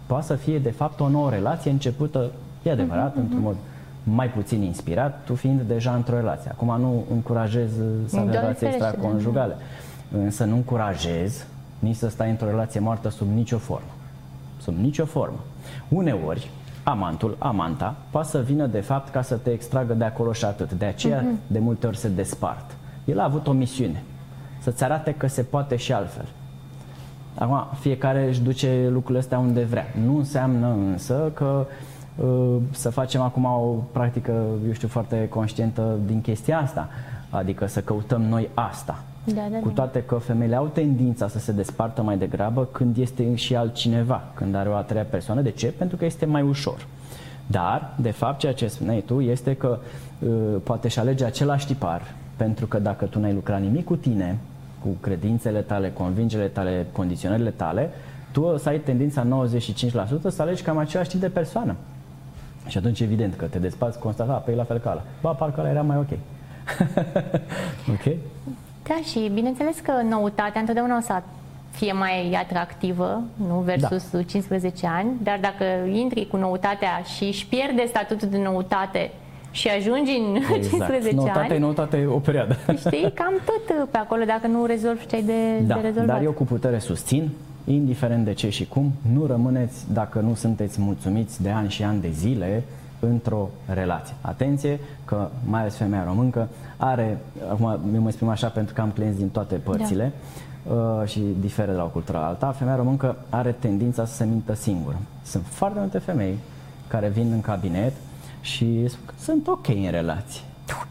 [0.07, 2.31] Poate să fie de fapt o nouă relație începută,
[2.63, 3.57] e adevărat, Mhm, într-un mod
[4.11, 6.51] mai puțin inspirat, tu fiind deja într-o relație.
[6.51, 9.57] Acum nu încurajez să avem Doamne relații ferește, extraconjugale,
[10.13, 11.47] însă nu încurajez
[11.79, 13.91] nici să stai într-o relație moartă sub nicio formă.
[14.61, 15.39] Sub nicio formă.
[15.89, 16.51] Uneori,
[16.83, 20.73] amantul, amanta, poate să vină de fapt ca să te extragă de acolo și atât.
[20.73, 22.77] De aceea, de multe ori se despart.
[23.05, 24.03] El a avut o misiune,
[24.59, 26.27] să-ți arate că se poate și altfel.
[27.39, 29.87] Acum, fiecare își duce lucrurile astea unde vrea.
[30.05, 31.96] Nu înseamnă însă că uh,
[32.71, 36.89] să facem acum o practică, eu știu, foarte conștientă din chestia asta.
[37.31, 38.99] Adică să căutăm noi asta.
[39.35, 39.75] Da, da, Cu da.
[39.75, 44.55] toate că femeile au tendința să se despartă mai degrabă când este și altcineva, când
[44.55, 45.41] are o a treia persoană.
[45.41, 45.67] De ce?
[45.67, 46.87] Pentru că este mai ușor.
[47.47, 49.79] Dar, de fapt, ceea ce spuneai tu este că
[50.19, 50.31] uh,
[50.63, 52.03] poate și alege același tipar,
[52.37, 54.39] pentru că dacă tu n-ai lucrat nimic cu tine,
[54.83, 57.91] cu credințele tale, convingerile tale, condiționările tale,
[58.33, 61.75] tu o să ai tendința 95% să alegi cam același tip de persoană.
[62.67, 65.03] Și atunci, evident, că te despați constata, pe la fel ca ăla.
[65.21, 66.09] Ba, parcă ăla era mai ok.
[67.95, 68.15] ok?
[68.83, 71.23] Da, și bineînțeles că noutatea întotdeauna o să
[71.71, 74.23] fie mai atractivă, nu versus da.
[74.23, 79.11] 15 ani, dar dacă intri cu noutatea și își pierde statutul de noutate
[79.51, 80.61] și ajungi în Exact.
[80.69, 82.57] 15 Noutate ani, e noutate o perioadă.
[82.77, 86.15] știi, cam tot pe acolo dacă nu rezolvi ce ai de, Da, de rezolvat.
[86.15, 87.31] dar eu cu putere susțin,
[87.67, 92.01] indiferent de ce și cum, nu rămâneți dacă nu sunteți mulțumiți de ani și ani
[92.01, 92.63] de zile
[92.99, 94.15] într-o relație.
[94.21, 97.19] Atenție că mai ales femeia româncă are,
[97.51, 100.13] acum eu mă exprim așa pentru că am clienți din toate părțile
[100.63, 104.25] uh, și diferă de la o cultură la alta, femeia româncă are tendința să se
[104.25, 104.97] mintă singură.
[105.23, 106.39] Sunt foarte multe femei
[106.89, 107.93] care vin în cabinet
[108.41, 110.43] și spun că sunt ok în relație.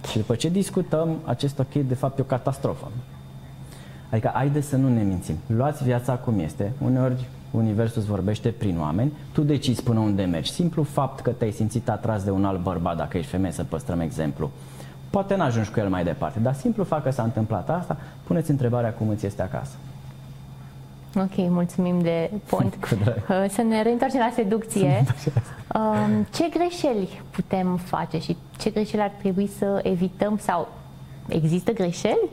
[0.09, 2.91] Și după ce discutăm, acest ok de fapt e o catastrofă.
[4.09, 5.35] Adică, haide să nu ne mințim.
[5.47, 6.71] Luați viața cum este.
[6.83, 10.51] Uneori, Universul îți vorbește prin oameni, tu decizi până unde mergi.
[10.51, 13.99] Simplu fapt că te-ai simțit atras de un alt bărbat, dacă ești femeie, să păstrăm
[13.99, 14.51] exemplu.
[15.09, 18.93] Poate n-ajungi cu el mai departe, dar simplu fapt că s-a întâmplat asta, puneți întrebarea
[18.93, 19.75] cum îți este acasă.
[21.17, 22.75] Ok, mulțumim de pont.
[22.89, 23.15] Cu drag.
[23.43, 25.03] Uh, Să ne reîntoarcem la seducție.
[25.75, 30.67] Um, Ce greșeli putem face și ce greșeli ar trebui să evităm sau
[31.27, 32.29] există greșeli?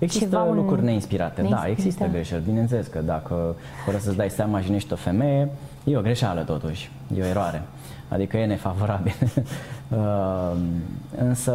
[0.00, 1.70] Există Ceva un- lucruri neinspirate, da, neinspirate.
[1.70, 2.42] există greșeli.
[2.44, 5.48] Bineînțeles că dacă fără să-ți dai seama și ești o femeie,
[5.84, 7.62] e o greșeală totuși, e o eroare.
[8.08, 9.14] Adică e nefavorabil.
[9.88, 10.52] Uh,
[11.28, 11.52] Însă,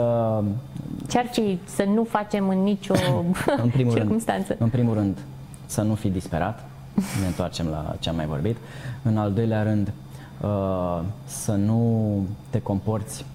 [1.10, 2.93] Ce-ar fi să nu facem în nicio
[3.64, 4.48] în primul, circunstanță?
[4.48, 5.18] rând, în primul rând,
[5.66, 6.64] să nu fii disperat,
[7.22, 8.58] ne întoarcem la ce am mai vorbit.
[9.04, 9.91] În al doilea rând,
[10.41, 12.14] uh, să nu
[12.50, 13.26] te comporți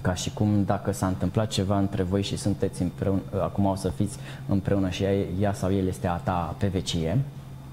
[0.00, 3.88] ca și cum dacă s-a întâmplat ceva între voi și sunteți împreună, acum o să
[3.88, 4.18] fiți
[4.48, 7.18] împreună și ea, ea sau el este a ta pe vecie,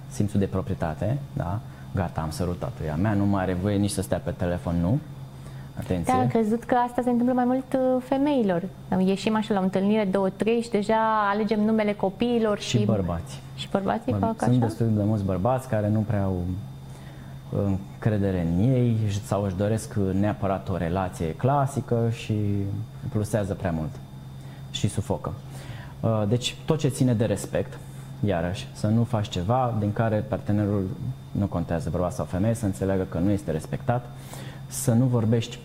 [0.08, 1.60] simțul de proprietate, da?
[1.96, 4.76] Gata, am sărutat-o, e a mea, nu mai are voie nici să stea pe telefon,
[4.82, 5.00] nu.
[5.80, 6.14] Atenție.
[6.14, 8.64] Da, am crezut că asta se întâmplă mai mult uh, femeilor.
[9.06, 12.78] Ieșim așa la o întâlnire, două, trei și deja alegem numele copiilor și...
[12.78, 13.42] și bărbați.
[13.56, 14.66] Și bărbații Mă, fac Sunt așa?
[14.66, 16.44] destul de mulți bărbați care nu prea au
[17.66, 22.34] încredere în ei și- sau își doresc neapărat o relație clasică și
[23.10, 23.92] plusează prea mult
[24.72, 25.32] și sufocă.
[26.00, 27.78] Uh, Deci tot ce ține de respect,
[28.26, 30.88] iarăși, să nu faci ceva din care partenerul
[31.32, 34.06] nu contează bărbat sau femeie, să înțeleagă că nu este respectat,
[34.68, 35.60] să nu vorbești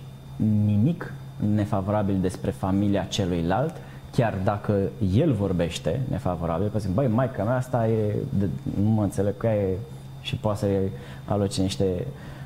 [0.65, 1.13] nimic
[1.55, 3.75] nefavorabil despre familia celuilalt,
[4.13, 4.75] chiar dacă
[5.15, 8.49] el vorbește nefavorabil, că zic, băi, maica mea asta e, de,
[8.83, 9.77] nu mă înțeleg cu ea e,
[10.23, 10.67] și poate să
[11.25, 11.85] aloce niște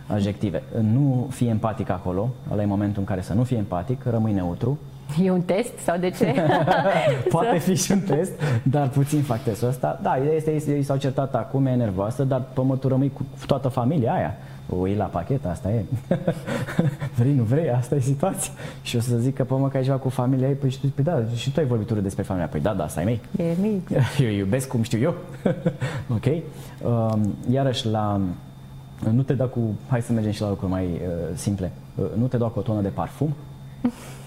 [0.06, 0.62] adjective.
[0.80, 4.78] Nu fie empatic acolo, ăla e momentul în care să nu fii empatic, rămâi neutru,
[5.22, 6.34] E un test sau de ce?
[7.28, 9.98] Poate fi și un test, dar puțin fac testul ăsta.
[10.02, 13.26] Da, ideea este, ei s-au certat acum, e nervoasă, dar pe urmă tu rămâi cu
[13.46, 14.36] toată familia aia.
[14.68, 15.84] O iei la pachet, asta e.
[17.18, 18.52] vrei, nu vrei, asta e situația.
[18.82, 20.80] Și o să zic că pe urmă că ai ceva cu familia ei, păi și
[20.80, 22.48] tu, păi da, și tu ai vorbit urât despre familia.
[22.48, 23.20] Păi da, da, asta ai mei.
[23.46, 23.88] E mic.
[24.20, 25.14] Eu îi iubesc cum știu eu.
[26.16, 26.26] ok?
[26.82, 28.20] Um, iarăși la...
[29.12, 29.60] Nu te da cu...
[29.88, 31.72] Hai să mergem și la lucruri mai uh, simple.
[31.94, 33.34] Uh, nu te da cu o tonă de parfum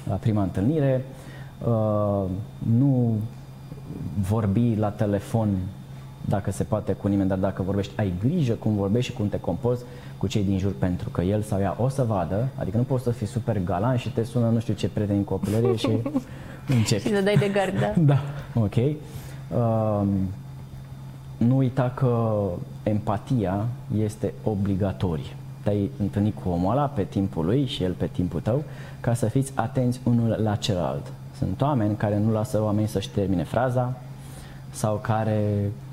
[0.09, 1.05] la prima întâlnire.
[1.67, 2.23] Uh,
[2.77, 3.17] nu
[4.29, 5.49] vorbi la telefon
[6.30, 9.39] dacă se poate cu nimeni, dar dacă vorbești, ai grijă cum vorbești și cum te
[9.39, 9.84] comporți
[10.17, 13.03] cu cei din jur, pentru că el sau ea o să vadă, adică nu poți
[13.03, 15.89] să fii super galant și te sună nu știu ce prieteni în copilărie și
[16.77, 17.01] începi.
[17.01, 17.93] Și să dai de gard, da.
[18.13, 18.21] Da,
[18.61, 18.75] ok.
[18.75, 20.07] Um,
[21.38, 22.41] nu uita că
[22.84, 23.65] empatia
[23.97, 25.36] este obligatorie.
[25.63, 28.63] Te-ai întâlnit cu omul ăla pe timpul lui și el pe timpul tău
[28.99, 31.11] ca să fiți atenți unul la celălalt.
[31.38, 33.93] Sunt oameni care nu lasă oamenii să-și termine fraza
[34.71, 35.88] sau care uh,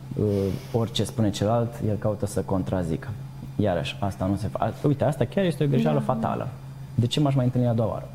[0.72, 3.08] orice spune celălalt, el caută să contrazică.
[3.56, 4.74] Iarăși, asta nu se face.
[4.86, 6.48] Uite, asta chiar este o greșeală fatală.
[6.94, 8.08] De ce m-aș mai întâlni a doua oară?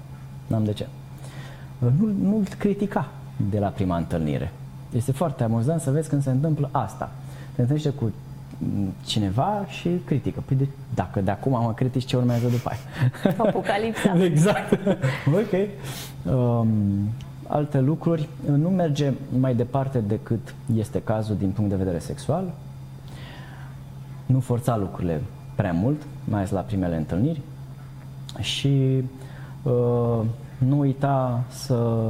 [0.47, 0.87] N-am de ce.
[1.77, 3.09] Nu, nu critica
[3.49, 4.51] de la prima întâlnire.
[4.91, 7.11] Este foarte amuzant să vezi când se întâmplă asta.
[7.55, 8.11] Te întâlnește cu
[8.57, 10.43] m, cineva și critică.
[10.45, 13.33] Păi de, dacă de acum mă critici, ce urmează după aia?
[13.37, 14.17] Apocalipsa.
[14.23, 14.79] exact.
[15.25, 15.69] ok.
[16.33, 16.69] Um,
[17.51, 18.29] alte lucruri.
[18.57, 22.53] Nu merge mai departe decât este cazul din punct de vedere sexual.
[24.25, 25.21] Nu forța lucrurile
[25.55, 27.41] prea mult, mai ales la primele întâlniri.
[28.39, 29.03] Și
[29.63, 30.19] uh,
[30.57, 32.09] nu uita să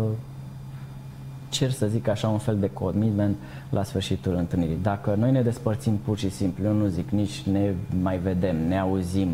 [1.49, 3.35] cer să zic așa un fel de commitment
[3.69, 4.77] la sfârșitul întâlnirii.
[4.81, 8.79] Dacă noi ne despărțim pur și simplu, eu nu zic nici ne mai vedem, ne
[8.79, 9.29] auzim,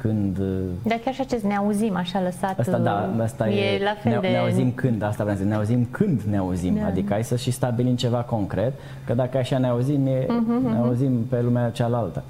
[0.00, 0.46] când uh,
[0.82, 2.58] Dar chiar și acest ne auzim așa lăsat.
[2.58, 4.28] Asta da, asta e, e, la fel ne, de...
[4.28, 6.86] ne auzim când, asta vreau să zic, ne auzim când ne auzim, Da.
[6.86, 8.72] adică hai să și stabilim ceva concret,
[9.06, 12.22] că dacă așa ne auzim, e, Mhm, ne auzim pe lumea cealaltă.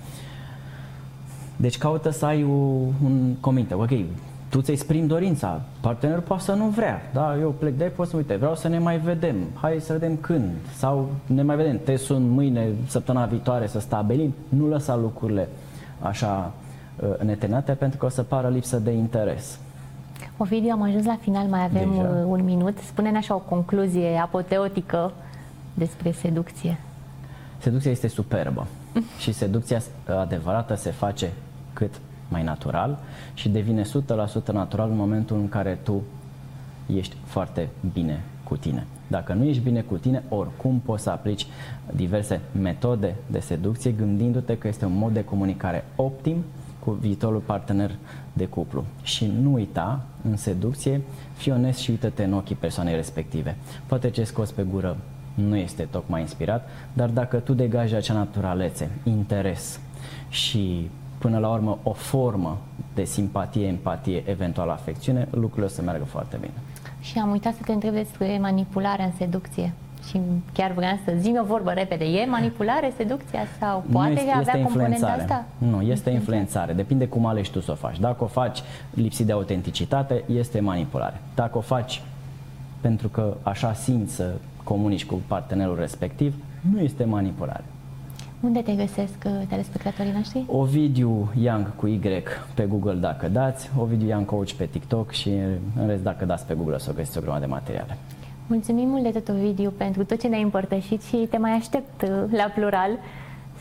[1.56, 2.54] Deci caută să ai o,
[3.04, 3.90] un cominte, ok,
[4.48, 8.10] tu ți exprimi dorința, partenerul poate să nu vrea, da, eu plec de aici, poți
[8.10, 11.80] să uite, vreau să ne mai vedem, hai să vedem când, sau ne mai vedem,
[11.84, 15.48] te sun mâine, săptămâna viitoare să stabilim, nu lăsa lucrurile
[16.00, 16.52] așa
[17.02, 19.58] uh, neterminate pentru că o să pară lipsă de interes.
[20.36, 22.02] Ovidiu, am ajuns la final, mai avem Deja?
[22.02, 22.78] uh, un minut.
[22.78, 25.12] Spune-ne așa o concluzie apoteotică
[25.74, 26.78] despre seducție.
[27.58, 28.66] Seducția este superbă
[29.22, 31.32] și seducția adevărată se face
[31.72, 32.98] cât mai natural
[33.34, 33.86] și devine 100%
[34.52, 36.02] natural în momentul în care tu
[36.86, 38.86] ești foarte bine cu tine.
[39.06, 41.46] Dacă nu ești bine cu tine, oricum poți să aplici
[41.94, 46.44] diverse metode de seducție gândindu-te că este un mod de comunicare optim
[46.84, 47.96] cu viitorul partener
[48.32, 48.84] de cuplu.
[49.02, 50.00] Și nu uita,
[50.30, 51.00] în seducție,
[51.32, 53.56] fii onest și uită-te în ochii persoanei respective.
[53.86, 54.96] Poate ce scoți pe gură
[55.34, 59.80] nu este tocmai inspirat, dar dacă tu degaji acea naturalețe, interes
[60.28, 62.58] și până la urmă o formă
[62.94, 66.54] de simpatie, empatie, eventual afecțiune, lucrurile o să meargă foarte bine.
[67.00, 69.72] Și am uitat să te întreb despre manipularea în seducție.
[70.08, 70.20] Și
[70.52, 72.04] chiar vreau să zi o vorbă repede.
[72.04, 75.20] E manipulare seducția sau Nu poate este, avea este componenta influențare.
[75.20, 75.44] asta?
[75.58, 76.72] Nu, este influențare.
[76.72, 77.98] Depinde cum alegi tu să o faci.
[77.98, 78.62] Dacă o faci
[78.94, 81.20] lipsit de autenticitate, este manipulare.
[81.34, 82.02] Dacă o faci
[82.80, 84.32] pentru că așa simți să
[84.64, 86.34] comunici cu partenerul respectiv,
[86.72, 87.64] nu este manipulare.
[88.40, 90.44] Unde te găsesc uh, telespectatorii noștri?
[90.46, 92.00] Ovidiu Young cu Y
[92.54, 95.28] pe Google dacă dați, Ovidiu Young Coach pe TikTok și
[95.76, 97.96] în rest dacă dați pe Google o să găsiți o grămadă de materiale.
[98.50, 102.08] Mulțumim mult de tot, Ovidiu, pentru tot ce ne-ai împărtășit și te mai aștept uh,
[102.30, 102.90] la plural.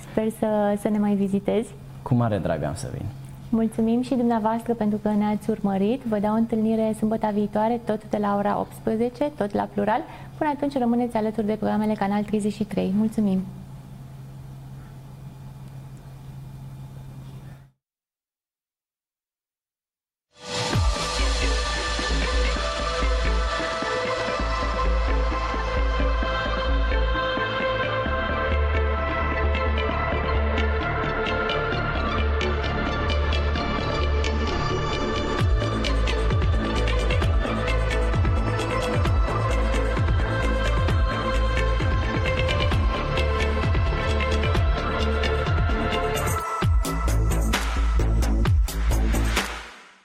[0.09, 1.69] Sper să, să ne mai vizitezi.
[2.01, 3.05] Cu mare drag am să vin.
[3.49, 6.01] Mulțumim și dumneavoastră pentru că ne-ați urmărit.
[6.01, 10.01] Vă dau o întâlnire sâmbătă viitoare, tot de la ora 18, tot la plural.
[10.37, 12.93] Până atunci rămâneți alături de programele Canal 33.
[12.97, 13.39] Mulțumim!